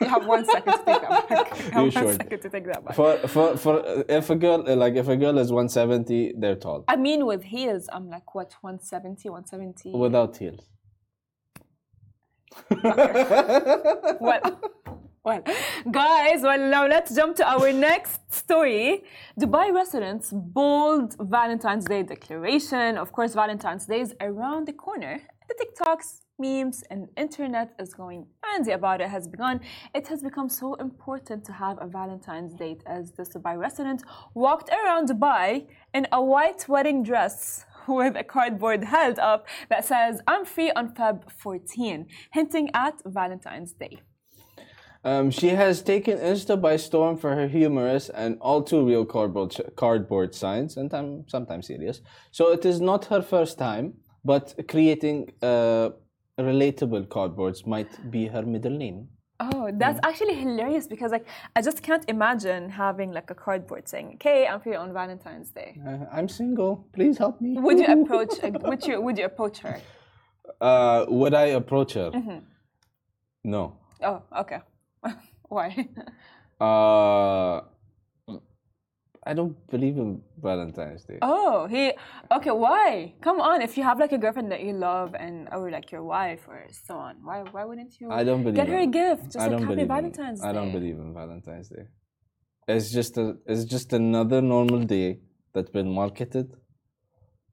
You 0.00 0.08
have 0.08 0.26
one 0.26 0.44
second 0.44 0.72
to 0.72 0.84
take 0.84 1.02
that 1.08 1.28
back. 1.28 1.48
You 1.58 1.64
have 1.64 1.72
You're 1.74 1.82
one 1.82 1.90
short. 1.92 2.16
second 2.16 2.40
to 2.40 2.48
take 2.50 2.64
that 2.66 2.84
back. 2.84 2.94
For 2.96 3.16
for 3.34 3.56
for 3.56 3.74
if 4.08 4.30
a 4.30 4.34
girl 4.44 4.58
like 4.84 4.94
if 5.02 5.08
a 5.08 5.16
girl 5.16 5.38
is 5.38 5.52
170, 5.52 6.34
they're 6.38 6.56
tall. 6.56 6.84
I 6.88 6.96
mean, 6.96 7.24
with 7.26 7.42
heels, 7.44 7.88
I'm 7.92 8.08
like 8.08 8.34
what 8.34 8.50
170, 8.62 9.28
170. 9.28 9.92
Without 9.92 10.36
heels. 10.36 10.64
well, 14.20 14.40
well, 15.24 15.42
guys, 15.90 16.42
well, 16.42 16.58
now 16.58 16.86
let's 16.88 17.14
jump 17.14 17.36
to 17.36 17.48
our 17.48 17.72
next 17.72 18.20
story. 18.32 19.04
Dubai 19.38 19.72
residents' 19.72 20.32
bold 20.32 21.14
Valentine's 21.20 21.84
Day 21.84 22.02
declaration. 22.02 22.98
Of 22.98 23.12
course, 23.12 23.32
Valentine's 23.34 23.86
Day 23.86 24.00
is 24.00 24.14
around 24.20 24.66
the 24.66 24.72
corner. 24.72 25.20
The 25.48 25.54
TikToks, 25.60 26.22
memes, 26.40 26.82
and 26.90 27.08
internet 27.16 27.68
is 27.78 27.94
going 27.94 28.26
fancy 28.42 28.72
about 28.72 29.00
it 29.00 29.10
has 29.16 29.28
begun. 29.28 29.60
It 29.94 30.08
has 30.08 30.22
become 30.22 30.48
so 30.48 30.74
important 30.74 31.44
to 31.44 31.52
have 31.52 31.76
a 31.80 31.86
Valentine's 31.86 32.54
date 32.54 32.82
as 32.86 33.12
this 33.12 33.28
Dubai 33.34 33.56
resident 33.56 34.02
walked 34.34 34.70
around 34.70 35.08
Dubai 35.08 35.66
in 35.94 36.08
a 36.18 36.20
white 36.20 36.68
wedding 36.68 37.02
dress 37.04 37.64
with 37.88 38.16
a 38.16 38.24
cardboard 38.24 38.84
held 38.84 39.18
up 39.18 39.46
that 39.68 39.84
says, 39.84 40.20
I'm 40.26 40.44
free 40.44 40.70
on 40.72 40.94
Feb 40.94 41.30
14, 41.30 42.06
hinting 42.32 42.70
at 42.74 42.94
Valentine's 43.04 43.72
Day. 43.72 44.00
Um, 45.04 45.30
she 45.30 45.48
has 45.48 45.82
taken 45.82 46.18
Insta 46.18 46.60
by 46.60 46.76
storm 46.76 47.16
for 47.16 47.34
her 47.34 47.48
humorous 47.48 48.08
and 48.08 48.38
all 48.40 48.62
too 48.62 48.86
real 48.86 49.04
cardboard 49.04 49.56
cardboard 49.74 50.32
signs, 50.34 50.76
and 50.76 50.90
time, 50.90 51.24
sometimes 51.26 51.66
serious. 51.66 52.00
So 52.30 52.52
it 52.52 52.64
is 52.64 52.80
not 52.80 53.06
her 53.06 53.20
first 53.20 53.58
time, 53.58 53.94
but 54.24 54.54
creating 54.68 55.32
uh, 55.42 55.90
relatable 56.38 57.08
cardboards 57.08 57.66
might 57.66 58.10
be 58.12 58.28
her 58.28 58.42
middle 58.42 58.76
name. 58.76 59.08
Oh, 59.44 59.70
that's 59.74 59.98
actually 60.04 60.34
hilarious 60.34 60.86
because 60.86 61.10
like 61.10 61.26
I 61.56 61.62
just 61.62 61.82
can't 61.82 62.04
imagine 62.08 62.70
having 62.70 63.10
like 63.12 63.28
a 63.30 63.34
cardboard 63.34 63.88
saying, 63.88 64.12
"Okay, 64.14 64.46
I'm 64.46 64.60
free 64.60 64.76
on 64.76 64.92
Valentine's 64.92 65.50
Day." 65.50 65.80
Uh, 65.84 66.06
I'm 66.16 66.28
single. 66.28 66.86
Please 66.92 67.18
help 67.18 67.40
me. 67.40 67.50
Would 67.58 67.78
you 67.80 67.86
approach? 68.02 68.34
uh, 68.42 68.50
would 68.70 68.86
you 68.86 69.00
would 69.00 69.18
you 69.18 69.24
approach 69.24 69.58
her? 69.58 69.76
Uh, 70.60 71.06
would 71.08 71.34
I 71.34 71.46
approach 71.60 71.94
her? 71.94 72.10
No. 73.44 73.76
Oh, 74.00 74.22
okay. 74.42 74.60
Why? 75.48 75.88
Uh, 76.60 77.62
I 79.24 79.34
don't 79.34 79.54
believe 79.70 79.96
in 79.98 80.20
Valentine's 80.42 81.04
Day. 81.04 81.18
Oh, 81.22 81.66
he. 81.68 81.92
Okay, 82.36 82.50
why? 82.50 83.14
Come 83.20 83.40
on, 83.40 83.62
if 83.62 83.76
you 83.76 83.84
have 83.84 83.98
like 84.00 84.10
a 84.12 84.18
girlfriend 84.18 84.50
that 84.50 84.62
you 84.64 84.72
love 84.72 85.14
and 85.14 85.48
or 85.52 85.70
like 85.70 85.92
your 85.92 86.02
wife 86.02 86.42
or 86.48 86.66
so 86.86 86.94
on, 86.96 87.14
why 87.22 87.44
why 87.52 87.64
wouldn't 87.64 88.00
you? 88.00 88.10
I 88.10 88.24
don't 88.24 88.42
believe. 88.42 88.56
Get 88.56 88.68
her 88.68 88.78
a 88.78 88.86
gift, 88.86 89.24
just 89.26 89.36
I 89.38 89.42
like 89.42 89.50
don't 89.52 89.62
Happy 89.62 89.74
believe 89.74 89.90
in- 89.90 89.96
Valentine's 89.96 90.40
Day. 90.40 90.48
I 90.48 90.52
don't 90.52 90.72
believe 90.72 90.98
in 90.98 91.14
Valentine's 91.14 91.68
Day. 91.68 91.84
It's 92.66 92.90
just 92.90 93.16
a. 93.16 93.36
It's 93.46 93.64
just 93.64 93.92
another 93.92 94.40
normal 94.42 94.82
day 94.96 95.20
that's 95.52 95.70
been 95.70 95.90
marketed. 96.02 96.56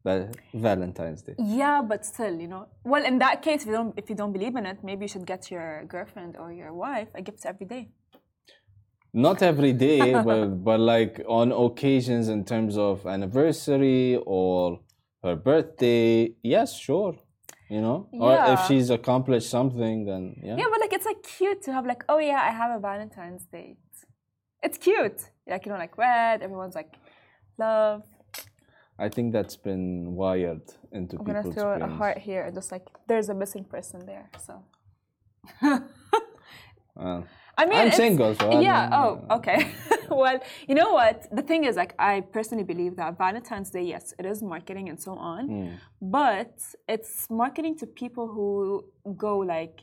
That 0.05 0.35
Valentine's 0.53 1.21
Day. 1.21 1.35
Yeah, 1.38 1.81
but 1.81 2.05
still, 2.05 2.35
you 2.39 2.47
know. 2.47 2.67
Well, 2.83 3.03
in 3.05 3.19
that 3.19 3.41
case, 3.41 3.61
if 3.61 3.67
you 3.67 3.73
don't 3.73 3.93
if 3.97 4.09
you 4.09 4.15
don't 4.15 4.33
believe 4.33 4.55
in 4.55 4.65
it, 4.65 4.77
maybe 4.83 5.03
you 5.03 5.07
should 5.09 5.25
get 5.33 5.51
your 5.51 5.83
girlfriend 5.85 6.35
or 6.38 6.51
your 6.51 6.73
wife 6.73 7.09
a 7.13 7.21
gift 7.21 7.45
every 7.45 7.67
day. 7.67 7.89
Not 9.13 9.42
every 9.42 9.74
day, 9.74 10.13
but 10.13 10.63
but 10.63 10.80
like 10.80 11.22
on 11.28 11.51
occasions 11.51 12.30
in 12.30 12.46
terms 12.46 12.78
of 12.78 13.06
anniversary 13.08 14.18
or 14.25 14.80
her 15.24 15.36
birthday. 15.36 16.36
Yes, 16.44 16.78
sure. 16.78 17.16
You 17.70 17.82
know, 17.82 18.10
yeah. 18.12 18.20
or 18.20 18.54
if 18.54 18.62
she's 18.68 18.89
accomplished 18.89 19.50
something, 19.50 20.06
then 20.06 20.36
yeah. 20.44 20.58
Yeah, 20.58 20.66
but 20.72 20.80
like 20.80 20.94
it's 20.94 21.06
like 21.06 21.22
cute 21.24 21.62
to 21.63 21.74
have 21.74 21.86
like, 21.86 22.04
oh 22.10 22.18
yeah, 22.18 22.42
I 22.42 22.51
have 22.51 22.72
a 22.75 22.80
Valentine's 22.80 23.46
date. 23.46 23.78
It's 24.63 24.78
cute. 24.78 25.22
Like 25.48 25.66
you 25.66 25.72
know, 25.72 25.78
like 25.78 25.98
red. 25.98 26.42
Everyone's 26.42 26.75
like, 26.75 26.96
love. 27.58 28.04
I 28.98 29.08
think 29.08 29.34
that's 29.34 29.56
been 29.56 30.13
wired 30.13 30.62
into 30.92 31.18
I'm 31.18 31.25
gonna 31.25 31.44
throw 31.44 31.74
a 31.80 31.88
heart 31.88 32.18
here, 32.18 32.44
and 32.44 32.56
just 32.56 32.72
like 32.72 32.88
there's 33.08 33.30
a 33.30 33.36
missing 33.36 33.63
person 33.63 34.06
there. 34.06 34.30
So. 34.46 34.63
Uh, 37.00 37.22
I 37.62 37.66
mean, 37.70 37.80
I'm 37.82 37.92
single, 38.04 38.32
so 38.42 38.46
yeah. 38.68 38.98
Oh, 39.00 39.12
okay. 39.38 39.60
well, 40.24 40.38
you 40.70 40.75
know 40.80 40.92
what? 41.00 41.18
The 41.39 41.46
thing 41.50 41.62
is, 41.70 41.74
like, 41.84 41.94
I 42.12 42.13
personally 42.38 42.63
believe 42.74 42.94
that 43.01 43.18
Valentine's 43.25 43.70
Day, 43.78 43.84
yes, 43.94 44.06
it 44.20 44.25
is 44.32 44.38
marketing 44.54 44.86
and 44.92 45.00
so 45.08 45.12
on, 45.34 45.42
Hmm. 45.54 45.70
but 46.20 46.54
it's 46.96 47.13
marketing 47.44 47.74
to 47.82 47.86
people 48.04 48.25
who 48.36 48.48
go 49.28 49.34
like, 49.56 49.75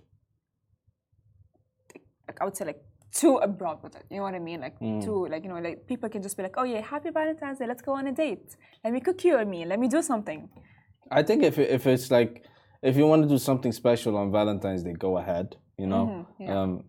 like 2.28 2.38
I 2.40 2.44
would 2.46 2.56
say, 2.56 2.64
like 2.72 2.80
too 3.20 3.34
abroad 3.48 3.78
with 3.84 3.94
it. 4.00 4.04
You 4.10 4.16
know 4.18 4.22
what 4.28 4.34
I 4.40 4.44
mean? 4.50 4.60
Like 4.66 4.76
Hmm. 4.78 5.00
too, 5.06 5.18
like 5.32 5.42
you 5.44 5.50
know, 5.52 5.60
like 5.68 5.78
people 5.86 6.08
can 6.14 6.22
just 6.26 6.36
be 6.38 6.42
like, 6.46 6.56
oh 6.60 6.64
yeah, 6.72 6.80
happy 6.94 7.10
Valentine's 7.20 7.58
Day, 7.60 7.66
let's 7.72 7.82
go 7.88 7.92
on 8.00 8.04
a 8.12 8.14
date. 8.24 8.48
Let 8.84 8.92
me 8.94 9.00
cook 9.00 9.18
you 9.26 9.34
a 9.36 9.44
meal. 9.44 9.68
Let 9.72 9.78
me 9.84 9.88
do 9.96 10.00
something. 10.12 10.40
I 11.18 11.22
think 11.28 11.40
if 11.50 11.54
if 11.78 11.82
it's 11.86 12.08
like 12.18 12.32
if 12.88 12.96
you 12.98 13.06
want 13.12 13.22
to 13.22 13.28
do 13.28 13.38
something 13.38 13.72
special 13.82 14.12
on 14.16 14.26
Valentine's 14.40 14.82
Day, 14.82 14.94
go 15.06 15.12
ahead. 15.22 15.48
You 15.78 15.86
know, 15.86 16.04
Mm-hmm, 16.06 16.42
yeah. 16.42 16.60
um, 16.60 16.84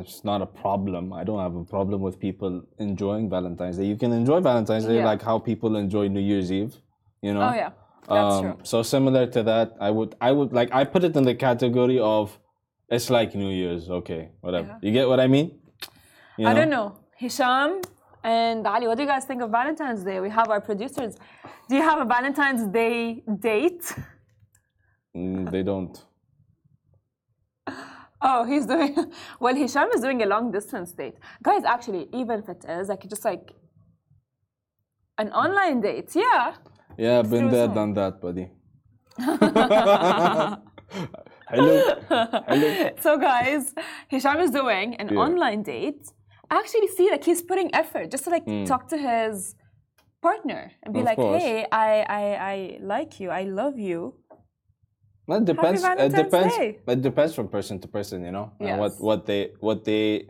it's 0.00 0.22
not 0.22 0.42
a 0.42 0.46
problem. 0.46 1.12
I 1.12 1.24
don't 1.24 1.38
have 1.40 1.54
a 1.56 1.64
problem 1.64 2.02
with 2.02 2.20
people 2.20 2.62
enjoying 2.78 3.30
Valentine's 3.30 3.78
Day. 3.78 3.86
You 3.86 3.96
can 3.96 4.12
enjoy 4.12 4.40
Valentine's 4.40 4.84
Day 4.84 4.96
Yeah. 4.98 5.06
like 5.06 5.22
how 5.22 5.38
people 5.38 5.76
enjoy 5.76 6.08
New 6.08 6.20
Year's 6.20 6.52
Eve. 6.52 6.76
You 7.22 7.32
know. 7.32 7.40
Oh 7.48 7.54
yeah, 7.54 7.70
that's 8.06 8.34
Um, 8.36 8.42
true. 8.42 8.56
So 8.62 8.82
similar 8.82 9.26
to 9.28 9.42
that, 9.44 9.72
I 9.80 9.90
would 9.90 10.14
I 10.20 10.32
would 10.32 10.52
like 10.52 10.68
I 10.80 10.84
put 10.84 11.02
it 11.02 11.16
in 11.16 11.24
the 11.24 11.34
category 11.34 11.98
of 11.98 12.38
it's 12.90 13.08
like 13.08 13.34
New 13.34 13.48
Year's. 13.48 13.88
Okay, 14.00 14.28
whatever. 14.42 14.68
Yeah. 14.68 14.78
You 14.86 14.92
get 14.92 15.08
what 15.08 15.18
I 15.18 15.28
mean? 15.28 15.58
You 16.36 16.46
I 16.48 16.52
don't 16.52 16.68
know. 16.68 16.88
Hisham 17.16 17.80
and 18.22 18.66
Ali, 18.66 18.86
what 18.86 18.96
do 18.98 19.02
you 19.02 19.08
guys 19.08 19.24
think 19.24 19.40
of 19.40 19.50
Valentine's 19.50 20.04
Day? 20.04 20.20
We 20.20 20.28
have 20.28 20.50
our 20.50 20.60
producers. 20.60 21.16
Do 21.70 21.74
you 21.76 21.82
have 21.90 22.00
a 22.00 22.04
Valentine's 22.04 22.64
Day 22.80 23.22
date? 23.48 23.82
Mm, 25.16 25.50
they 25.50 25.62
don't. 25.62 25.94
Oh, 28.28 28.42
he's 28.50 28.66
doing. 28.66 28.92
Well, 29.42 29.54
Hisham 29.54 29.88
is 29.94 30.00
doing 30.00 30.20
a 30.22 30.26
long 30.34 30.50
distance 30.50 30.90
date. 31.00 31.16
Guys, 31.48 31.62
actually, 31.74 32.08
even 32.20 32.40
if 32.42 32.48
it 32.54 32.62
is 32.68 32.88
like 32.88 33.02
just 33.08 33.24
like 33.24 33.46
an 35.22 35.28
online 35.42 35.80
date, 35.80 36.10
yeah. 36.14 36.54
Yeah, 36.98 37.22
been 37.22 37.48
there, 37.54 37.66
Zoom. 37.66 37.74
done 37.78 37.92
that, 37.94 38.20
buddy. 38.20 38.46
Hello. 41.48 41.86
Hello. 42.50 42.90
So, 43.04 43.10
guys, 43.30 43.62
Hisham 44.08 44.38
is 44.46 44.50
doing 44.50 44.88
an 45.02 45.08
Yeah. 45.08 45.24
online 45.26 45.62
date. 45.62 46.02
Actually, 46.50 46.88
see, 46.96 47.08
like 47.14 47.24
he's 47.24 47.42
putting 47.50 47.68
effort 47.82 48.06
just 48.14 48.24
to 48.24 48.30
like 48.30 48.44
hmm. 48.44 48.64
talk 48.64 48.82
to 48.92 48.98
his 49.08 49.54
partner 50.20 50.62
and 50.82 50.92
be. 50.94 51.00
Of 51.00 51.06
like, 51.10 51.18
course. 51.22 51.42
"Hey, 51.42 51.66
I, 51.70 51.90
I, 52.20 52.22
I 52.52 52.56
like 52.94 53.12
you. 53.20 53.28
I 53.40 53.42
love 53.60 53.76
you." 53.78 54.00
Well, 55.26 55.38
it 55.40 55.44
depends. 55.44 55.82
It 55.84 56.14
depends. 56.14 56.56
Day. 56.56 56.78
It 56.86 57.02
depends 57.02 57.34
from 57.34 57.48
person 57.48 57.80
to 57.80 57.88
person, 57.88 58.24
you 58.24 58.32
know. 58.32 58.52
And 58.60 58.78
what 58.78 58.92
what 59.00 59.26
they 59.26 59.52
what 59.60 59.84
they, 59.84 60.28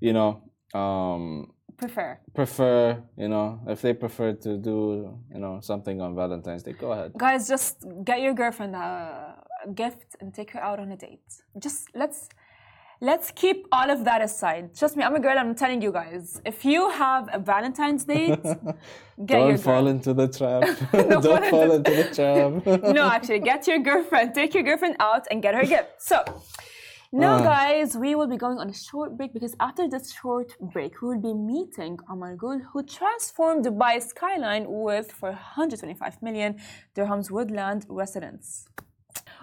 you 0.00 0.12
know, 0.12 0.42
um, 0.74 1.52
Prefer. 1.78 2.18
prefer. 2.34 3.02
You 3.16 3.28
know, 3.28 3.60
if 3.68 3.80
they 3.80 3.94
prefer 3.94 4.34
to 4.34 4.58
do, 4.58 5.18
you 5.32 5.40
know, 5.40 5.60
something 5.60 6.00
on 6.00 6.14
Valentine's 6.14 6.62
Day, 6.62 6.72
go 6.72 6.92
ahead. 6.92 7.12
Guys, 7.16 7.48
just 7.48 7.84
get 8.04 8.20
your 8.20 8.34
girlfriend 8.34 8.74
a 8.76 9.44
a 9.64 9.72
gift 9.72 10.16
and 10.20 10.32
take 10.32 10.50
her 10.52 10.62
out 10.62 10.78
on 10.78 10.90
a 10.92 10.96
date. 10.96 11.28
Just 11.58 11.88
let's 11.94 12.28
let's 13.00 13.30
keep 13.30 13.66
all 13.72 13.90
of 13.90 14.04
that 14.04 14.20
aside. 14.22 14.74
Trust 14.76 14.96
me, 14.96 15.04
I'm 15.04 15.14
a 15.14 15.20
girl. 15.20 15.38
I'm 15.38 15.54
telling 15.54 15.80
you 15.82 15.92
guys. 15.92 16.40
If 16.44 16.64
you 16.64 16.90
have 16.90 17.28
a 17.32 17.38
Valentine's 17.38 18.04
date, 18.04 18.42
get 19.26 19.38
Don't 19.38 19.58
fall 19.58 19.82
girl. 19.84 19.88
into 19.94 20.14
the 20.14 20.28
trap. 20.28 20.62
Don't 20.92 21.22
Don't 21.22 21.46
fall 21.50 21.70
into- 21.72 21.90
the 22.00 22.06
trap. 22.16 22.94
no, 22.94 23.04
actually, 23.08 23.40
get 23.40 23.66
your 23.66 23.78
girlfriend. 23.78 24.34
Take 24.34 24.54
your 24.54 24.62
girlfriend 24.62 24.96
out 25.00 25.24
and 25.30 25.42
get 25.42 25.54
her 25.54 25.60
a 25.60 25.66
gift. 25.66 25.90
So. 26.10 26.18
Now, 27.10 27.36
Ah. 27.38 27.42
guys, 27.54 27.96
we 27.96 28.14
will 28.14 28.26
be 28.26 28.36
going 28.36 28.58
on 28.58 28.68
a 28.68 28.74
short 28.88 29.16
break 29.16 29.32
because 29.32 29.54
after 29.60 29.88
this 29.88 30.12
short 30.12 30.48
break, 30.60 30.92
we 31.00 31.08
will 31.08 31.22
be 31.30 31.32
meeting 31.32 31.98
Omar 32.10 32.36
Gul, 32.36 32.58
who 32.70 32.82
transformed 32.82 33.64
Dubai 33.64 33.94
skyline 34.02 34.64
with 34.68 35.10
for 35.10 35.30
125 35.30 36.20
million 36.20 36.50
dirhams 36.94 37.30
woodland 37.30 37.86
residence. 37.88 38.66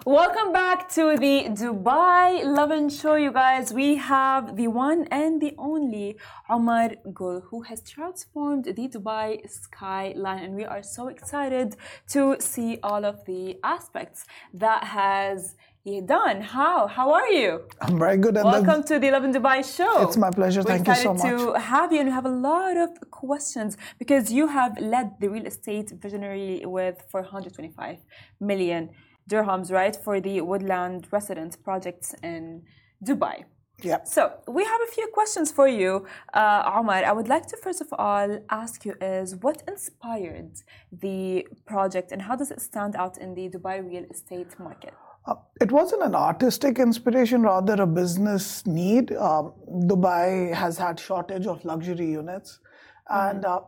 Welcome 0.04 0.52
back 0.52 0.88
to 0.90 1.16
the 1.16 1.48
Dubai 1.48 2.44
Lovin 2.44 2.88
Show, 2.90 3.14
you 3.16 3.32
guys. 3.32 3.72
We 3.72 3.96
have 3.96 4.54
the 4.56 4.68
one 4.68 5.08
and 5.10 5.40
the 5.40 5.54
only 5.58 6.18
Omar 6.48 6.90
Gul, 7.12 7.40
who 7.40 7.62
has 7.62 7.80
transformed 7.82 8.66
the 8.66 8.88
Dubai 8.88 9.50
skyline, 9.50 10.44
and 10.44 10.54
we 10.54 10.64
are 10.64 10.82
so 10.82 11.08
excited 11.08 11.76
to 12.10 12.36
see 12.38 12.78
all 12.82 13.04
of 13.04 13.24
the 13.24 13.58
aspects 13.64 14.26
that 14.54 14.84
has 14.84 15.56
he 15.82 16.00
done. 16.00 16.40
How? 16.40 16.86
How 16.86 17.12
are 17.12 17.28
you? 17.28 17.62
I'm 17.80 17.98
very 17.98 18.18
good. 18.18 18.36
And 18.36 18.44
Welcome 18.44 18.82
to 18.84 18.98
the 18.98 19.10
Lovin 19.10 19.32
Dubai 19.32 19.58
Show. 19.76 20.02
It's 20.02 20.16
my 20.16 20.30
pleasure. 20.30 20.60
We're 20.60 20.76
Thank 20.76 20.86
you 20.88 20.94
so 20.94 21.12
excited 21.12 21.38
to 21.38 21.58
have 21.58 21.92
you, 21.92 22.00
and 22.00 22.08
we 22.10 22.14
have 22.20 22.26
a 22.26 22.36
lot 22.50 22.76
of 22.76 22.90
questions 23.10 23.76
because 23.98 24.30
you 24.30 24.46
have 24.46 24.78
led 24.78 25.18
the 25.20 25.28
real 25.30 25.46
estate 25.46 25.90
visionary 26.00 26.62
with 26.64 27.02
425 27.10 27.98
million 28.40 28.90
dirhams, 29.30 29.70
right, 29.70 29.96
for 29.96 30.20
the 30.20 30.40
woodland 30.40 31.06
residence 31.10 31.56
projects 31.56 32.14
in 32.22 32.62
Dubai. 33.04 33.44
Yeah. 33.82 34.02
So 34.04 34.32
we 34.48 34.64
have 34.64 34.80
a 34.88 34.90
few 34.90 35.06
questions 35.12 35.52
for 35.52 35.68
you, 35.68 36.06
uh, 36.32 36.72
Omar. 36.74 37.04
I 37.04 37.12
would 37.12 37.28
like 37.28 37.46
to 37.48 37.56
first 37.58 37.82
of 37.82 37.88
all 37.92 38.38
ask 38.48 38.86
you 38.86 38.94
is 39.02 39.36
what 39.36 39.62
inspired 39.68 40.52
the 40.90 41.46
project 41.66 42.10
and 42.10 42.22
how 42.22 42.36
does 42.36 42.50
it 42.50 42.62
stand 42.62 42.96
out 42.96 43.18
in 43.18 43.34
the 43.34 43.50
Dubai 43.50 43.86
real 43.86 44.04
estate 44.10 44.58
market? 44.58 44.94
Uh, 45.26 45.34
it 45.60 45.70
wasn't 45.72 46.02
an 46.04 46.14
artistic 46.14 46.78
inspiration, 46.78 47.42
rather 47.42 47.82
a 47.82 47.86
business 47.86 48.64
need. 48.64 49.12
Um, 49.12 49.52
Dubai 49.68 50.54
has 50.54 50.78
had 50.78 51.00
shortage 51.00 51.46
of 51.46 51.64
luxury 51.64 52.08
units, 52.12 52.60
and 53.08 53.44
uh, 53.44 53.60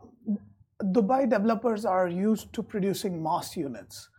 Dubai 0.81 1.29
developers 1.29 1.83
are 1.83 2.07
used 2.07 2.53
to 2.53 2.63
producing 2.63 3.21
mass 3.21 3.57
units. 3.57 4.09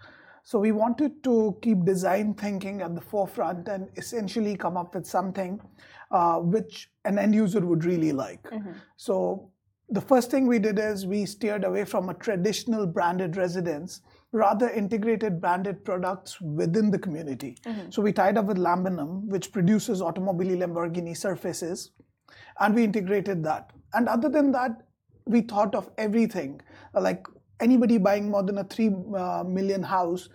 So 0.51 0.59
we 0.59 0.73
wanted 0.73 1.23
to 1.23 1.57
keep 1.63 1.85
design 1.85 2.35
thinking 2.35 2.83
at 2.83 2.97
the 2.97 3.01
forefront 3.01 3.69
and 3.69 3.89
essentially 3.97 4.57
come 4.57 4.77
up 4.77 4.97
with 4.97 5.07
something 5.07 5.61
uh, 6.11 6.39
which 6.39 6.91
an 7.05 7.21
end 7.21 7.37
user 7.37 7.61
would 7.61 7.85
really 7.85 8.11
like. 8.11 8.45
So 8.97 9.53
the 9.91 10.01
first 10.01 10.29
thing 10.29 10.49
we 10.49 10.59
did 10.59 10.81
is 10.81 11.07
we 11.07 11.25
steered 11.25 11.63
away 11.63 11.85
from 11.85 12.09
a 12.09 12.15
traditional 12.15 12.85
branded 12.85 13.37
residence, 13.37 14.01
rather 14.33 14.69
integrated 14.71 15.41
branded 15.41 15.85
products 15.85 16.41
within 16.41 16.91
the 16.91 16.99
community. 16.99 17.57
So 17.91 18.03
we 18.03 18.13
tied 18.13 18.37
up 18.37 18.47
with 18.47 18.59
Laminam, 18.59 19.29
which 19.29 19.53
produces 19.53 20.01
Automobili 20.01 20.57
Lamborghini 20.57 21.17
surfaces, 21.17 21.93
and 22.59 22.75
we 22.75 22.83
integrated 22.83 23.45
that. 23.45 23.71
And 23.95 24.09
other 24.09 24.29
than 24.29 24.51
that, 24.51 24.83
we 25.27 25.43
thought 25.43 25.77
of 25.77 25.91
everything, 25.97 26.61
like 26.93 27.25
anybody 27.61 27.99
buying 27.99 28.31
more 28.31 28.43
than 28.43 28.59
a 28.59 28.65
three 28.65 28.91
uh, 29.17 29.45
million 29.47 29.83
house 29.83 30.29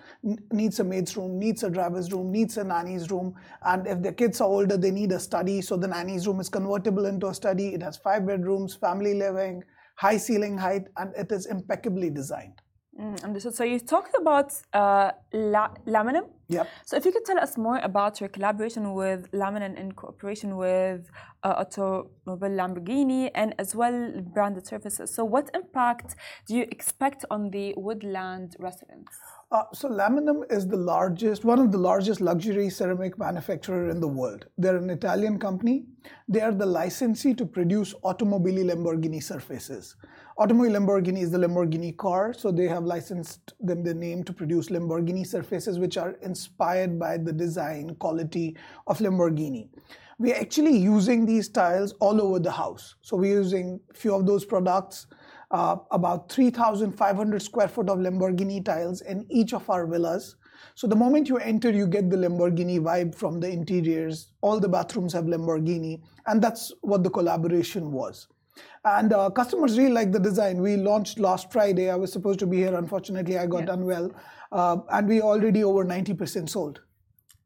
needs 0.51 0.79
a 0.79 0.83
maid's 0.83 1.17
room, 1.17 1.39
needs 1.39 1.63
a 1.63 1.69
driver's 1.69 2.11
room, 2.11 2.31
needs 2.31 2.57
a 2.57 2.63
nanny's 2.63 3.09
room. 3.11 3.35
And 3.63 3.87
if 3.87 4.01
their 4.01 4.13
kids 4.13 4.41
are 4.41 4.47
older, 4.47 4.77
they 4.77 4.91
need 4.91 5.11
a 5.11 5.19
study. 5.19 5.61
So 5.61 5.77
the 5.77 5.87
nanny's 5.87 6.27
room 6.27 6.39
is 6.39 6.49
convertible 6.49 7.05
into 7.05 7.27
a 7.27 7.33
study. 7.33 7.69
It 7.73 7.81
has 7.81 7.97
five 7.97 8.25
bedrooms, 8.25 8.75
family 8.75 9.15
living, 9.15 9.63
high 9.95 10.17
ceiling 10.17 10.57
height, 10.57 10.83
and 10.97 11.13
it 11.15 11.31
is 11.31 11.47
impeccably 11.47 12.09
designed. 12.09 12.61
Mm, 12.99 13.21
understood. 13.25 13.55
So 13.55 13.65
you 13.65 13.79
talked 13.79 14.15
about 14.17 14.53
uh, 14.71 15.11
La- 15.35 15.75
Laminam. 15.85 16.29
Yep. 16.47 16.67
So 16.85 16.95
if 16.95 17.05
you 17.05 17.11
could 17.11 17.25
tell 17.25 17.39
us 17.39 17.57
more 17.57 17.79
about 17.79 18.21
your 18.21 18.29
collaboration 18.29 18.93
with 18.93 19.29
Laminam 19.31 19.77
in 19.77 19.91
cooperation 19.91 20.55
with 20.55 21.09
uh, 21.43 21.63
Automobile 21.63 22.55
Lamborghini 22.59 23.31
and 23.35 23.53
as 23.59 23.75
well 23.75 24.21
branded 24.33 24.65
surfaces. 24.65 25.13
So 25.13 25.25
what 25.25 25.49
impact 25.53 26.15
do 26.47 26.55
you 26.55 26.65
expect 26.71 27.25
on 27.29 27.49
the 27.49 27.73
Woodland 27.75 28.55
residence? 28.59 29.09
Uh, 29.51 29.63
so 29.73 29.89
Laminam 29.89 30.51
is 30.51 30.67
the 30.67 30.77
largest, 30.77 31.45
one 31.45 31.59
of 31.59 31.71
the 31.71 31.77
largest 31.77 32.19
luxury 32.21 32.69
ceramic 32.69 33.17
manufacturer 33.17 33.89
in 33.89 33.99
the 33.99 34.07
world. 34.07 34.45
They're 34.57 34.77
an 34.77 34.89
Italian 34.89 35.37
company. 35.39 35.85
They 36.27 36.41
are 36.41 36.51
the 36.51 36.65
licensee 36.65 37.33
to 37.35 37.45
produce 37.45 37.93
Automobili 38.03 38.63
Lamborghini 38.63 39.21
surfaces. 39.21 39.95
Automobili 40.39 40.71
Lamborghini 40.77 41.21
is 41.21 41.31
the 41.31 41.37
Lamborghini 41.37 41.95
car, 41.95 42.33
so 42.33 42.51
they 42.51 42.67
have 42.67 42.83
licensed 42.83 43.53
them 43.59 43.83
the 43.83 43.93
name 43.93 44.23
to 44.23 44.33
produce 44.33 44.69
Lamborghini 44.69 45.24
surfaces, 45.25 45.79
which 45.79 45.97
are 45.97 46.11
inspired 46.21 46.97
by 46.97 47.17
the 47.17 47.33
design 47.33 47.95
quality 47.95 48.55
of 48.87 48.99
Lamborghini. 48.99 49.67
We're 50.17 50.35
actually 50.35 50.77
using 50.77 51.25
these 51.25 51.49
tiles 51.49 51.93
all 51.99 52.21
over 52.21 52.39
the 52.39 52.51
house. 52.51 52.95
So 53.01 53.17
we're 53.17 53.37
using 53.37 53.81
a 53.91 53.93
few 53.93 54.15
of 54.15 54.25
those 54.25 54.45
products 54.45 55.07
uh, 55.51 55.77
about 55.91 56.31
3,500 56.31 57.41
square 57.41 57.67
foot 57.67 57.89
of 57.89 57.99
Lamborghini 57.99 58.63
tiles 58.63 59.01
in 59.01 59.25
each 59.29 59.53
of 59.53 59.69
our 59.69 59.85
villas. 59.85 60.35
So 60.73 60.87
the 60.87 60.95
moment 60.95 61.29
you 61.29 61.37
enter, 61.37 61.69
you 61.71 61.87
get 61.87 62.09
the 62.09 62.17
Lamborghini 62.17 62.79
vibe 62.79 63.13
from 63.15 63.39
the 63.39 63.49
interiors. 63.49 64.31
All 64.41 64.59
the 64.59 64.69
bathrooms 64.69 65.13
have 65.13 65.25
Lamborghini, 65.25 66.01
and 66.27 66.41
that's 66.41 66.71
what 66.81 67.03
the 67.03 67.09
collaboration 67.09 67.91
was. 67.91 68.27
And 68.83 69.13
uh, 69.13 69.29
customers 69.29 69.77
really 69.77 69.91
like 69.91 70.11
the 70.11 70.19
design. 70.19 70.61
We 70.61 70.77
launched 70.77 71.19
last 71.19 71.51
Friday. 71.51 71.89
I 71.89 71.95
was 71.95 72.11
supposed 72.11 72.39
to 72.39 72.47
be 72.47 72.57
here. 72.57 72.75
Unfortunately, 72.75 73.37
I 73.37 73.47
got 73.47 73.65
yeah. 73.67 73.73
unwell. 73.73 74.11
Uh, 74.51 74.77
and 74.89 75.07
we 75.07 75.21
already 75.21 75.63
over 75.63 75.83
90% 75.83 76.49
sold. 76.49 76.81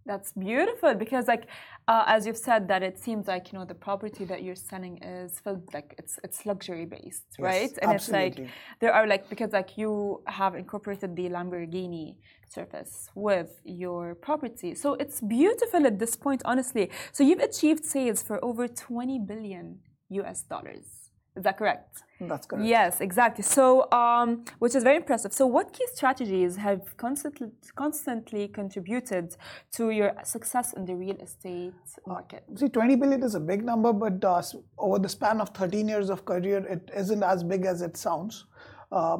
That's 0.06 0.32
beautiful 0.32 0.96
because, 0.96 1.28
like, 1.28 1.46
uh, 1.88 2.04
as 2.08 2.26
you've 2.26 2.38
said, 2.38 2.68
that 2.68 2.82
it 2.82 2.98
seems 2.98 3.28
like 3.28 3.52
you 3.52 3.60
know 3.60 3.66
the 3.66 3.76
property 3.76 4.26
that 4.26 4.42
you're 4.44 4.56
selling 4.56 4.98
is 5.04 5.40
filled 5.40 5.72
like 5.74 5.96
it's 5.98 6.20
it's 6.24 6.46
luxury 6.46 6.86
based, 6.86 7.26
yes, 7.38 7.46
right? 7.52 7.74
And 7.82 7.92
absolutely. 7.94 8.28
it's 8.28 8.40
like 8.40 8.50
there 8.80 8.94
are 8.94 9.06
like 9.06 9.30
because 9.30 9.52
like 9.52 9.78
you 9.78 10.22
have 10.26 10.56
incorporated 10.56 11.16
the 11.16 11.30
Lamborghini 11.30 12.18
surface 12.48 13.10
with 13.14 13.60
your 13.64 14.16
property, 14.16 14.74
so 14.76 14.94
it's 14.96 15.20
beautiful 15.22 15.86
at 15.86 16.00
this 16.00 16.16
point, 16.16 16.42
honestly. 16.46 16.90
So 17.12 17.24
you've 17.24 17.46
achieved 17.52 17.86
sales 17.86 18.22
for 18.24 18.44
over 18.44 18.68
20 18.68 19.20
billion 19.20 19.80
US 20.10 20.44
dollars. 20.44 20.99
Is 21.40 21.46
that 21.46 21.58
correct? 21.58 22.04
That's 22.20 22.46
correct. 22.46 22.68
Yes, 22.68 23.00
exactly. 23.00 23.44
So, 23.44 23.90
um, 23.94 24.44
which 24.64 24.76
is 24.76 24.84
very 24.84 24.98
impressive. 24.98 25.32
So, 25.32 25.48
what 25.48 25.72
key 25.72 25.88
strategies 25.94 26.58
have 26.58 26.82
constantly 26.98 27.48
constantly 27.84 28.50
contributed 28.50 29.38
to 29.78 29.90
your 29.92 30.12
success 30.26 30.74
in 30.74 30.84
the 30.84 30.96
real 30.96 31.16
estate 31.28 31.86
market? 32.06 32.44
See, 32.56 32.68
20 32.68 32.98
billion 32.98 33.24
is 33.24 33.36
a 33.36 33.40
big 33.40 33.64
number, 33.64 33.94
but 33.94 34.22
uh, 34.22 34.42
over 34.78 35.00
the 35.00 35.08
span 35.08 35.40
of 35.40 35.50
13 35.52 35.88
years 35.88 36.10
of 36.10 36.26
career, 36.26 36.58
it 36.76 36.92
isn't 36.94 37.24
as 37.24 37.42
big 37.42 37.64
as 37.64 37.82
it 37.82 37.96
sounds. 37.96 38.46
Uh, 38.92 39.20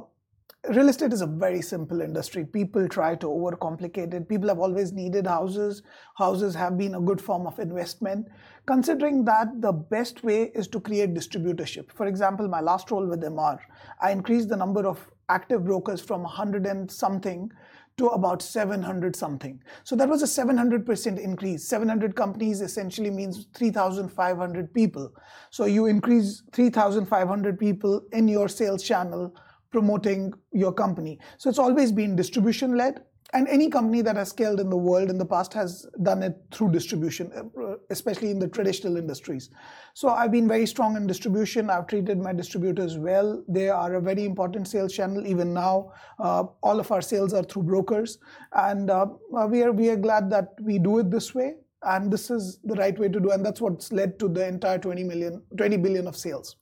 real 0.68 0.90
estate 0.90 1.14
is 1.14 1.22
a 1.22 1.28
very 1.28 1.62
simple 1.62 2.02
industry. 2.02 2.46
People 2.46 2.88
try 2.88 3.16
to 3.16 3.28
overcomplicate 3.28 4.14
it. 4.14 4.28
People 4.28 4.50
have 4.50 4.60
always 4.60 4.92
needed 4.92 5.26
houses. 5.26 5.82
Houses 6.16 6.54
have 6.54 6.78
been 6.78 6.96
a 6.96 7.02
good 7.02 7.22
form 7.22 7.48
of 7.48 7.60
investment. 7.60 8.28
Considering 8.66 9.24
that 9.26 9.62
the 9.62 9.72
best 9.72 10.24
way 10.24 10.52
is 10.54 10.68
to 10.68 10.80
create 10.80 11.14
distributorship. 11.14 11.92
For 11.94 12.08
example, 12.08 12.48
my 12.48 12.60
last 12.60 12.92
role 12.92 13.08
with 13.08 13.22
Emaar 13.22 13.60
I 14.02 14.12
increased 14.12 14.50
the 14.50 14.58
number 14.58 14.86
of 14.86 15.10
active 15.30 15.64
brokers 15.64 16.02
from 16.02 16.24
100 16.24 16.66
and 16.66 16.92
something 16.92 17.50
to 17.98 18.08
about 18.08 18.42
700 18.42 19.16
something. 19.16 19.62
So 19.84 19.96
that 19.96 20.08
was 20.08 20.22
a 20.22 20.26
700% 20.26 21.20
increase. 21.20 21.68
700 21.68 22.16
companies 22.16 22.62
essentially 22.62 23.10
means 23.10 23.48
3,500 23.54 24.74
people. 24.74 25.12
So 25.50 25.66
you 25.66 25.86
increase 25.86 26.44
3,500 26.54 27.60
people 27.60 28.02
in 28.14 28.28
your 28.28 28.48
sales 28.48 28.84
channel 28.84 29.36
promoting 29.72 30.34
your 30.52 30.72
company. 30.72 31.20
So 31.38 31.50
it's 31.50 31.60
always 31.60 31.92
been 31.92 32.16
distribution 32.16 32.76
led. 32.76 33.02
And 33.32 33.48
any 33.48 33.70
company 33.70 34.02
that 34.02 34.16
has 34.16 34.30
scaled 34.30 34.60
in 34.60 34.72
the 34.72 34.78
world 34.78 35.12
in 35.12 35.20
the 35.20 35.26
past 35.26 35.54
has 35.54 35.86
done 36.02 36.24
it 36.24 36.36
through 36.52 36.72
distribution, 36.72 37.32
uh, 37.32 37.76
especially 37.92 38.32
in 38.32 38.40
the 38.40 38.48
traditional 38.48 38.98
industries. 38.98 39.52
So 39.94 40.10
I've 40.10 40.32
been 40.32 40.48
very 40.48 40.66
strong 40.66 40.96
in 40.96 41.06
distribution. 41.06 41.70
I've 41.70 41.86
treated 41.86 42.18
my 42.18 42.34
distributors 42.34 42.98
well. 42.98 43.44
They 43.48 43.70
are 43.70 43.96
a 43.96 44.02
very 44.02 44.26
important 44.26 44.68
sales 44.68 44.96
channel. 44.96 45.28
Even 45.28 45.54
now, 45.54 45.92
uh, 46.18 46.46
all 46.64 46.80
of 46.80 46.92
our 46.92 47.04
sales 47.04 47.34
are 47.34 47.44
through 47.44 47.64
brokers, 47.64 48.18
and 48.54 48.90
uh, 48.90 49.06
we 49.48 49.62
are 49.62 49.74
we 49.74 49.90
are 49.90 49.98
glad 49.98 50.32
that 50.32 50.56
we 50.60 50.80
do 50.80 50.98
it 50.98 51.12
this 51.12 51.36
way. 51.36 51.54
And 51.84 52.12
this 52.12 52.32
is 52.32 52.58
the 52.64 52.76
right 52.76 52.98
way 52.98 53.10
to 53.10 53.20
do, 53.20 53.30
and 53.30 53.46
that's 53.46 53.62
what's 53.62 53.92
led 53.92 54.18
to 54.20 54.28
the 54.28 54.48
entire 54.48 54.80
20 54.80 55.04
million, 55.04 55.44
20 55.56 55.78
billion 55.78 56.08
of 56.08 56.18
sales. 56.18 56.56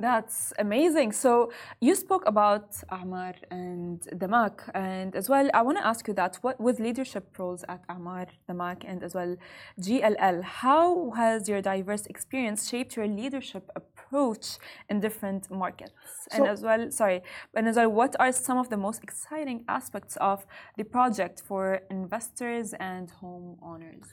That's 0.00 0.52
amazing. 0.60 1.10
So 1.10 1.50
you 1.80 1.96
spoke 1.96 2.22
about 2.24 2.70
Emaar 2.92 3.34
and 3.50 4.00
Damac, 4.14 4.70
and 4.72 5.16
as 5.16 5.28
well, 5.28 5.50
I 5.52 5.62
want 5.62 5.78
to 5.78 5.84
ask 5.84 6.06
you 6.06 6.14
that 6.14 6.36
what 6.42 6.60
with 6.60 6.78
leadership 6.78 7.36
roles 7.36 7.64
at 7.68 7.84
Emaar, 7.88 8.28
Damac, 8.48 8.84
and 8.86 9.02
as 9.02 9.16
well 9.16 9.34
JLL, 9.80 10.44
how 10.44 11.10
has 11.16 11.48
your 11.48 11.60
diverse 11.60 12.06
experience 12.06 12.68
shaped 12.68 12.94
your 12.94 13.08
leadership 13.08 13.68
approach 13.74 14.58
in 14.88 15.00
different 15.00 15.50
markets? 15.50 15.90
So, 16.30 16.36
and 16.36 16.46
as 16.46 16.62
well, 16.62 16.92
sorry, 16.92 17.22
and 17.56 17.66
as 17.66 17.74
well, 17.74 17.90
what 17.90 18.14
are 18.20 18.30
some 18.30 18.58
of 18.58 18.68
the 18.68 18.76
most 18.76 19.02
exciting 19.02 19.64
aspects 19.68 20.16
of 20.20 20.46
the 20.76 20.84
project 20.84 21.42
for 21.44 21.80
investors 21.90 22.72
and 22.78 23.10
homeowners? 23.20 24.06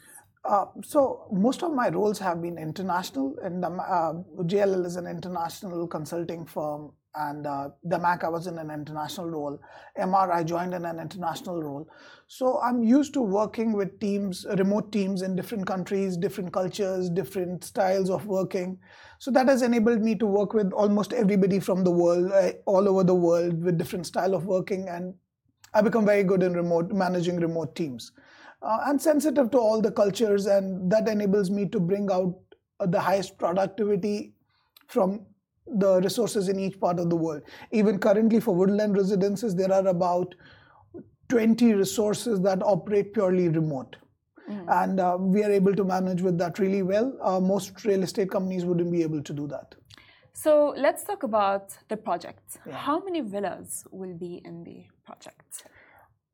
Uh, 0.48 0.66
so 0.84 1.28
most 1.32 1.64
of 1.64 1.74
my 1.74 1.90
roles 1.90 2.20
have 2.20 2.42
been 2.42 2.58
international, 2.58 3.36
and 3.42 3.66
um, 3.66 3.80
uh, 3.80 4.14
JLL 4.44 4.86
is 4.86 4.96
an 4.96 5.08
international 5.08 5.88
consulting 5.88 6.46
firm, 6.46 6.92
and 7.16 7.48
uh, 7.48 7.70
Damac 7.88 8.24
I 8.24 8.30
was 8.30 8.46
in 8.46 8.60
an 8.60 8.70
international 8.70 9.28
role. 9.28 9.60
Emaar 9.98 10.32
I 10.32 10.44
joined 10.44 10.76
in 10.76 10.86
an 10.86 11.00
international 11.00 11.64
role. 11.64 11.88
So 12.28 12.60
I'm 12.62 12.84
used 12.84 13.14
to 13.16 13.22
working 13.22 13.74
with 13.74 14.00
teams, 14.00 14.46
remote 14.58 14.92
teams 14.92 15.24
in 15.24 15.36
different 15.36 15.66
countries, 15.66 16.16
different 16.16 16.54
cultures, 16.54 17.10
different 17.10 17.64
styles 17.64 18.12
of 18.12 18.28
working. 18.28 18.78
So 19.18 19.32
that 19.32 19.48
has 19.48 19.64
enabled 19.64 20.04
me 20.04 20.14
to 20.16 20.28
work 20.28 20.54
with 20.54 20.72
almost 20.74 21.12
everybody 21.12 21.60
from 21.60 21.84
the 21.84 21.92
world, 21.92 22.32
uh, 22.32 22.52
all 22.68 22.88
over 22.88 23.04
the 23.04 23.16
world, 23.16 23.64
with 23.64 23.80
different 23.80 24.06
style 24.06 24.36
of 24.36 24.46
working, 24.46 24.90
and 24.90 25.16
I 25.74 25.82
become 25.82 26.06
very 26.06 26.24
good 26.24 26.44
in 26.44 26.54
remote 26.54 26.92
managing 26.92 27.40
remote 27.40 27.76
teams 27.76 28.12
uh, 28.66 28.80
and 28.88 29.02
sensitive 29.02 29.52
to 29.52 29.60
all 29.60 29.82
the 29.82 29.92
cultures, 29.92 30.48
and 30.48 30.92
that 30.92 31.08
enables 31.08 31.50
me 31.50 31.68
to 31.68 31.80
bring 31.80 32.10
out 32.12 32.36
uh, 32.80 32.86
the 32.88 33.00
highest 33.00 33.38
productivity 33.38 34.34
from 34.88 35.22
the 35.68 36.02
resources 36.02 36.50
in 36.50 36.60
each 36.60 36.80
part 36.80 37.00
of 37.00 37.10
the 37.10 37.16
world. 37.16 37.42
Even 37.72 38.00
currently, 38.00 38.40
for 38.40 38.56
woodland 38.56 38.98
residences, 38.98 39.56
there 39.56 39.72
are 39.72 39.88
about 39.88 40.34
20 41.30 41.74
resources 41.74 42.42
that 42.42 42.62
operate 42.64 43.14
purely 43.14 43.50
remote. 43.50 43.96
Mm. 44.50 44.84
And 44.84 45.00
uh, 45.00 45.18
we 45.20 45.44
are 45.44 45.52
able 45.52 45.76
to 45.76 45.84
manage 45.84 46.22
with 46.22 46.38
that 46.38 46.60
really 46.60 46.84
well. 46.84 47.18
Uh, 47.22 47.40
most 47.40 47.84
real 47.84 48.04
estate 48.04 48.30
companies 48.30 48.64
wouldn't 48.64 48.92
be 48.92 49.02
able 49.02 49.24
to 49.24 49.34
do 49.34 49.48
that. 49.48 49.74
So 50.34 50.74
let's 50.78 51.04
talk 51.04 51.24
about 51.24 51.72
the 51.88 51.98
project. 51.98 52.58
Yeah. 52.68 52.76
How 52.76 53.04
many 53.04 53.22
villas 53.22 53.86
will 53.90 54.14
be 54.14 54.42
in 54.46 54.64
the 54.64 54.84
project? 55.04 55.66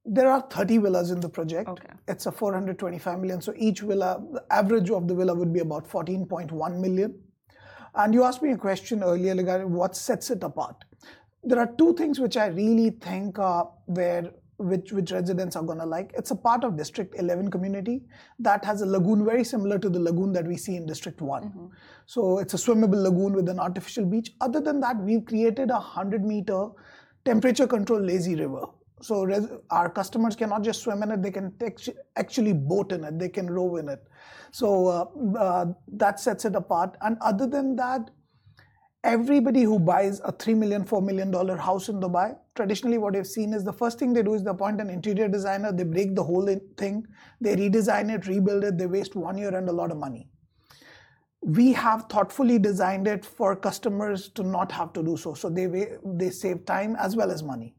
There 0.03 0.29
are 0.31 0.41
30 0.41 0.79
villas 0.79 1.11
in 1.11 1.19
the 1.19 1.29
project. 1.29 1.69
Okay. 1.69 1.93
It's 2.07 2.25
a 2.25 2.31
425 2.31 3.19
million. 3.19 3.41
So 3.41 3.53
each 3.55 3.81
villa, 3.81 4.21
the 4.31 4.43
average 4.49 4.89
of 4.89 5.07
the 5.07 5.13
villa 5.13 5.33
would 5.35 5.53
be 5.53 5.59
about 5.59 5.87
14.1 5.87 6.79
million. 6.79 7.19
And 7.93 8.13
you 8.13 8.23
asked 8.23 8.41
me 8.41 8.51
a 8.51 8.57
question 8.57 9.03
earlier 9.03 9.35
regarding 9.35 9.71
what 9.71 9.95
sets 9.95 10.31
it 10.31 10.43
apart. 10.43 10.75
There 11.43 11.59
are 11.59 11.71
two 11.77 11.93
things 11.93 12.19
which 12.19 12.37
I 12.37 12.47
really 12.47 12.91
think 12.91 13.37
are 13.37 13.69
where 13.85 14.31
which 14.57 14.91
which 14.91 15.11
residents 15.11 15.55
are 15.55 15.63
gonna 15.63 15.85
like. 15.85 16.11
It's 16.15 16.31
a 16.31 16.35
part 16.35 16.63
of 16.63 16.77
District 16.77 17.15
11 17.17 17.49
community 17.49 18.03
that 18.39 18.63
has 18.63 18.81
a 18.81 18.85
lagoon 18.85 19.25
very 19.25 19.43
similar 19.43 19.79
to 19.79 19.89
the 19.89 19.99
lagoon 19.99 20.33
that 20.33 20.45
we 20.45 20.55
see 20.55 20.75
in 20.75 20.85
District 20.85 21.19
one 21.19 21.45
mm-hmm. 21.45 21.65
So 22.05 22.37
it's 22.39 22.53
a 22.53 22.57
swimmable 22.57 23.01
lagoon 23.01 23.33
with 23.33 23.49
an 23.49 23.59
artificial 23.59 24.05
beach. 24.05 24.31
Other 24.39 24.61
than 24.61 24.79
that, 24.81 24.97
we've 24.97 25.25
created 25.25 25.71
a 25.71 25.79
hundred 25.79 26.23
meter 26.23 26.67
temperature 27.25 27.67
controlled 27.67 28.05
lazy 28.05 28.35
river 28.35 28.65
so 29.01 29.23
res- 29.23 29.49
our 29.69 29.89
customers 29.89 30.35
cannot 30.35 30.63
just 30.63 30.81
swim 30.81 31.03
in 31.03 31.11
it; 31.11 31.21
they 31.21 31.31
can 31.31 31.53
actually 32.15 32.53
boat 32.53 32.91
in 32.91 33.03
it. 33.03 33.19
They 33.19 33.29
can 33.29 33.49
row 33.49 33.75
in 33.77 33.89
it. 33.89 34.07
So 34.51 34.87
uh, 34.87 35.37
uh, 35.37 35.65
that 35.93 36.19
sets 36.19 36.45
it 36.45 36.55
apart. 36.55 36.97
And 37.01 37.17
other 37.21 37.47
than 37.47 37.75
that, 37.77 38.11
everybody 39.03 39.63
who 39.63 39.79
buys 39.79 40.19
a 40.23 40.31
three 40.31 40.53
million, 40.53 40.85
four 40.85 41.01
million 41.01 41.31
dollar 41.31 41.57
house 41.57 41.89
in 41.89 41.99
Dubai, 41.99 42.35
traditionally 42.55 42.97
what 42.97 43.15
I've 43.15 43.27
seen 43.27 43.53
is 43.53 43.63
the 43.63 43.73
first 43.73 43.97
thing 43.97 44.13
they 44.13 44.23
do 44.23 44.33
is 44.33 44.43
they 44.43 44.51
appoint 44.51 44.81
an 44.81 44.89
interior 44.89 45.27
designer, 45.27 45.71
they 45.71 45.83
break 45.83 46.15
the 46.15 46.23
whole 46.23 46.45
thing, 46.77 47.05
they 47.39 47.55
redesign 47.55 48.13
it, 48.13 48.27
rebuild 48.27 48.63
it, 48.63 48.77
they 48.77 48.85
waste 48.85 49.15
one 49.15 49.37
year 49.37 49.55
and 49.55 49.69
a 49.69 49.71
lot 49.71 49.91
of 49.91 49.97
money. 49.97 50.27
We 51.43 51.73
have 51.73 52.05
thoughtfully 52.07 52.59
designed 52.59 53.07
it 53.07 53.25
for 53.25 53.55
customers 53.55 54.29
to 54.29 54.43
not 54.43 54.71
have 54.71 54.93
to 54.93 55.01
do 55.01 55.17
so. 55.17 55.33
So 55.33 55.49
they 55.49 55.87
they 56.05 56.29
save 56.29 56.65
time 56.65 56.95
as 56.99 57.15
well 57.15 57.31
as 57.31 57.41
money. 57.41 57.75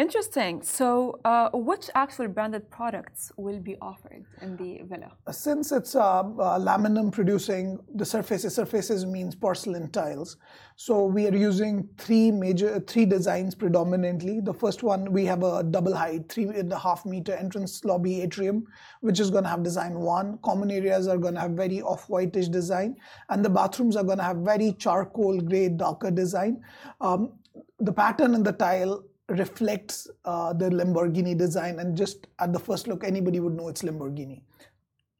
Interesting. 0.00 0.62
So, 0.62 1.20
uh, 1.26 1.50
which 1.52 1.90
actual 1.94 2.26
branded 2.28 2.70
products 2.70 3.30
will 3.36 3.60
be 3.60 3.76
offered 3.82 4.24
in 4.40 4.56
the 4.56 4.80
villa? 4.84 5.12
Since 5.30 5.72
it's 5.72 5.94
uh, 5.94 6.20
uh, 6.20 6.58
Laminam 6.58 7.12
producing, 7.12 7.78
the 7.94 8.06
surfaces, 8.06 8.54
surfaces 8.54 9.04
means 9.04 9.34
porcelain 9.34 9.90
tiles. 9.90 10.38
So 10.76 11.04
we 11.04 11.26
are 11.26 11.34
using 11.34 11.86
three 11.98 12.30
major, 12.30 12.80
three 12.80 13.04
designs 13.04 13.54
predominantly. 13.54 14.40
The 14.40 14.54
first 14.54 14.82
one, 14.82 15.12
we 15.12 15.26
have 15.26 15.42
a 15.42 15.62
double 15.64 15.94
height, 15.94 16.32
three 16.32 16.44
and 16.44 16.72
a 16.72 16.78
half 16.78 17.04
meter 17.04 17.34
entrance 17.34 17.84
lobby 17.84 18.22
atrium, 18.22 18.64
which 19.02 19.20
is 19.20 19.30
going 19.30 19.44
to 19.44 19.50
have 19.50 19.62
design 19.62 20.00
one. 20.00 20.38
Common 20.42 20.70
areas 20.70 21.08
are 21.08 21.18
going 21.18 21.34
to 21.34 21.40
have 21.40 21.50
very 21.50 21.82
off-whitish 21.82 22.48
design. 22.48 22.96
And 23.28 23.44
the 23.44 23.50
bathrooms 23.50 23.96
are 23.96 24.04
going 24.04 24.16
to 24.16 24.24
have 24.24 24.38
very 24.38 24.72
charcoal 24.78 25.38
gray, 25.42 25.68
darker 25.68 26.10
design. 26.10 26.62
Um, 27.02 27.32
the 27.80 27.92
pattern 27.92 28.34
in 28.34 28.42
the 28.42 28.52
tile 28.52 29.04
reflects 29.30 30.08
uh, 30.24 30.52
the 30.52 30.70
Lamborghini 30.70 31.36
design, 31.36 31.78
and 31.78 31.96
just 31.96 32.26
at 32.38 32.52
the 32.52 32.58
first 32.58 32.88
look, 32.88 33.04
anybody 33.04 33.40
would 33.40 33.54
know 33.54 33.68
it's 33.68 33.82
Lamborghini. 33.82 34.42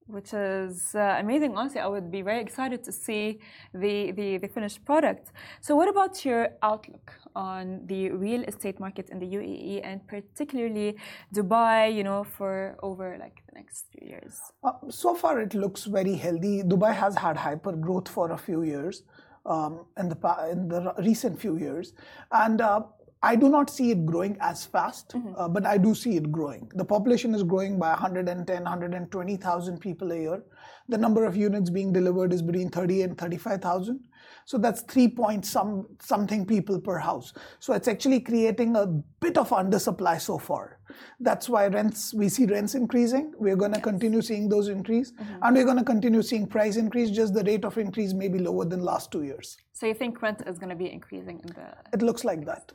Which 0.06 0.34
is 0.34 0.92
uh, 0.96 1.18
amazing. 1.20 1.56
Honestly, 1.56 1.80
I 1.80 1.86
would 1.86 2.10
be 2.10 2.22
very 2.22 2.40
excited 2.40 2.82
to 2.82 2.90
see 2.90 3.38
the, 3.72 4.10
the, 4.10 4.38
the 4.38 4.48
finished 4.48 4.84
product. 4.84 5.30
So, 5.60 5.76
what 5.76 5.88
about 5.88 6.24
your 6.24 6.48
outlook 6.62 7.12
on 7.36 7.82
the 7.86 8.10
real 8.10 8.42
estate 8.42 8.80
market 8.80 9.08
in 9.10 9.20
the 9.20 9.26
UAE 9.26 9.82
and 9.84 10.04
particularly 10.08 10.96
Dubai? 11.32 11.94
You 11.94 12.02
know, 12.02 12.24
for 12.24 12.76
over 12.82 13.16
like 13.20 13.42
the 13.46 13.54
next 13.54 13.86
few 13.92 14.08
years. 14.08 14.34
Uh, 14.64 14.72
so 14.88 15.14
far, 15.14 15.40
it 15.40 15.54
looks 15.54 15.84
very 15.84 16.16
healthy. 16.16 16.64
Dubai 16.64 16.92
has 16.92 17.14
had 17.16 17.36
hyper 17.36 17.72
growth 17.72 18.08
for 18.08 18.32
a 18.32 18.38
few 18.38 18.62
years. 18.62 19.04
Um, 19.46 19.86
in 19.96 20.10
the 20.10 20.48
in 20.52 20.68
the 20.68 20.94
recent 20.98 21.40
few 21.40 21.56
years, 21.56 21.94
and 22.30 22.60
uh, 22.60 22.82
I 23.22 23.36
do 23.36 23.50
not 23.50 23.68
see 23.68 23.90
it 23.90 24.06
growing 24.06 24.38
as 24.40 24.64
fast, 24.64 25.10
mm-hmm. 25.10 25.34
uh, 25.36 25.46
but 25.46 25.66
I 25.66 25.76
do 25.76 25.94
see 25.94 26.16
it 26.16 26.32
growing. 26.32 26.70
The 26.74 26.84
population 26.84 27.34
is 27.34 27.42
growing 27.42 27.78
by 27.78 27.90
110, 27.90 28.62
120,000 28.62 29.78
people 29.78 30.12
a 30.12 30.16
year. 30.16 30.42
The 30.88 30.96
number 30.96 31.26
of 31.26 31.36
units 31.36 31.68
being 31.68 31.92
delivered 31.92 32.32
is 32.32 32.40
between 32.40 32.70
30 32.70 33.02
and 33.02 33.18
35,000. 33.18 34.00
So 34.46 34.56
that's 34.58 34.82
three 34.82 35.06
point 35.06 35.44
some 35.44 35.86
something 36.00 36.46
people 36.46 36.80
per 36.80 36.98
house. 36.98 37.32
So 37.60 37.74
it's 37.74 37.88
actually 37.88 38.20
creating 38.20 38.74
a 38.74 38.86
bit 38.86 39.36
of 39.36 39.50
undersupply 39.50 40.20
so 40.20 40.38
far. 40.38 40.80
That's 41.20 41.48
why 41.48 41.66
rents 41.66 42.12
we 42.14 42.28
see 42.28 42.46
rents 42.46 42.74
increasing. 42.74 43.32
We're 43.38 43.54
going 43.54 43.72
to 43.72 43.78
yes. 43.78 43.84
continue 43.84 44.22
seeing 44.22 44.48
those 44.48 44.68
increase, 44.68 45.12
mm-hmm. 45.12 45.42
and 45.42 45.54
we're 45.54 45.64
going 45.64 45.76
to 45.76 45.84
continue 45.84 46.22
seeing 46.22 46.46
price 46.46 46.76
increase. 46.76 47.10
Just 47.10 47.34
the 47.34 47.44
rate 47.44 47.64
of 47.64 47.78
increase 47.78 48.12
may 48.12 48.28
be 48.28 48.38
lower 48.38 48.64
than 48.64 48.82
last 48.82 49.12
two 49.12 49.22
years. 49.22 49.56
So 49.72 49.86
you 49.86 49.94
think 49.94 50.20
rent 50.20 50.42
is 50.46 50.58
going 50.58 50.70
to 50.70 50.74
be 50.76 50.90
increasing 50.90 51.40
in 51.44 51.52
the? 51.52 51.74
It 51.92 52.02
looks 52.02 52.24
like 52.24 52.44
that. 52.46 52.72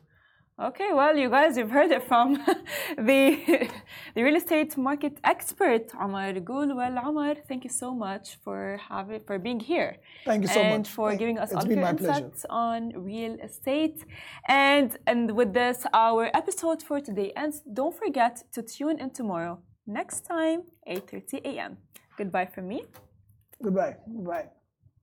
Okay, 0.57 0.93
well, 0.93 1.17
you 1.17 1.29
guys, 1.29 1.57
you've 1.57 1.69
heard 1.69 1.91
it 1.91 2.03
from 2.07 2.35
the, 2.97 3.69
the 4.15 4.23
real 4.23 4.37
estate 4.37 4.77
market 4.77 5.17
expert, 5.21 5.91
Omar 5.99 6.31
Gul. 6.39 6.73
Well, 6.73 6.97
Omar, 7.03 7.35
thank 7.45 7.65
you 7.65 7.69
so 7.69 7.93
much 7.93 8.37
for 8.41 8.79
having 8.87 9.21
for 9.27 9.37
being 9.37 9.59
here. 9.59 9.97
Thank 10.23 10.43
you 10.43 10.47
so 10.47 10.61
and 10.61 10.69
much. 10.69 10.75
And 10.75 10.87
for 10.87 11.09
thank, 11.09 11.19
giving 11.19 11.39
us 11.39 11.51
all 11.51 11.67
your 11.67 11.85
insights 11.85 12.45
on 12.49 12.93
real 12.95 13.35
estate. 13.43 14.05
And 14.47 14.97
and 15.05 15.35
with 15.35 15.53
this, 15.53 15.85
our 15.93 16.31
episode 16.33 16.81
for 16.81 17.01
today 17.01 17.33
ends. 17.35 17.61
Don't 17.73 17.93
forget 17.93 18.41
to 18.53 18.61
tune 18.61 18.97
in 18.99 19.09
tomorrow, 19.09 19.59
next 19.85 20.21
time, 20.21 20.63
8.30 20.87 21.41
a.m. 21.43 21.77
Goodbye 22.17 22.45
from 22.45 22.69
me. 22.69 22.85
Goodbye. 23.61 23.97
Bye. 24.07 24.54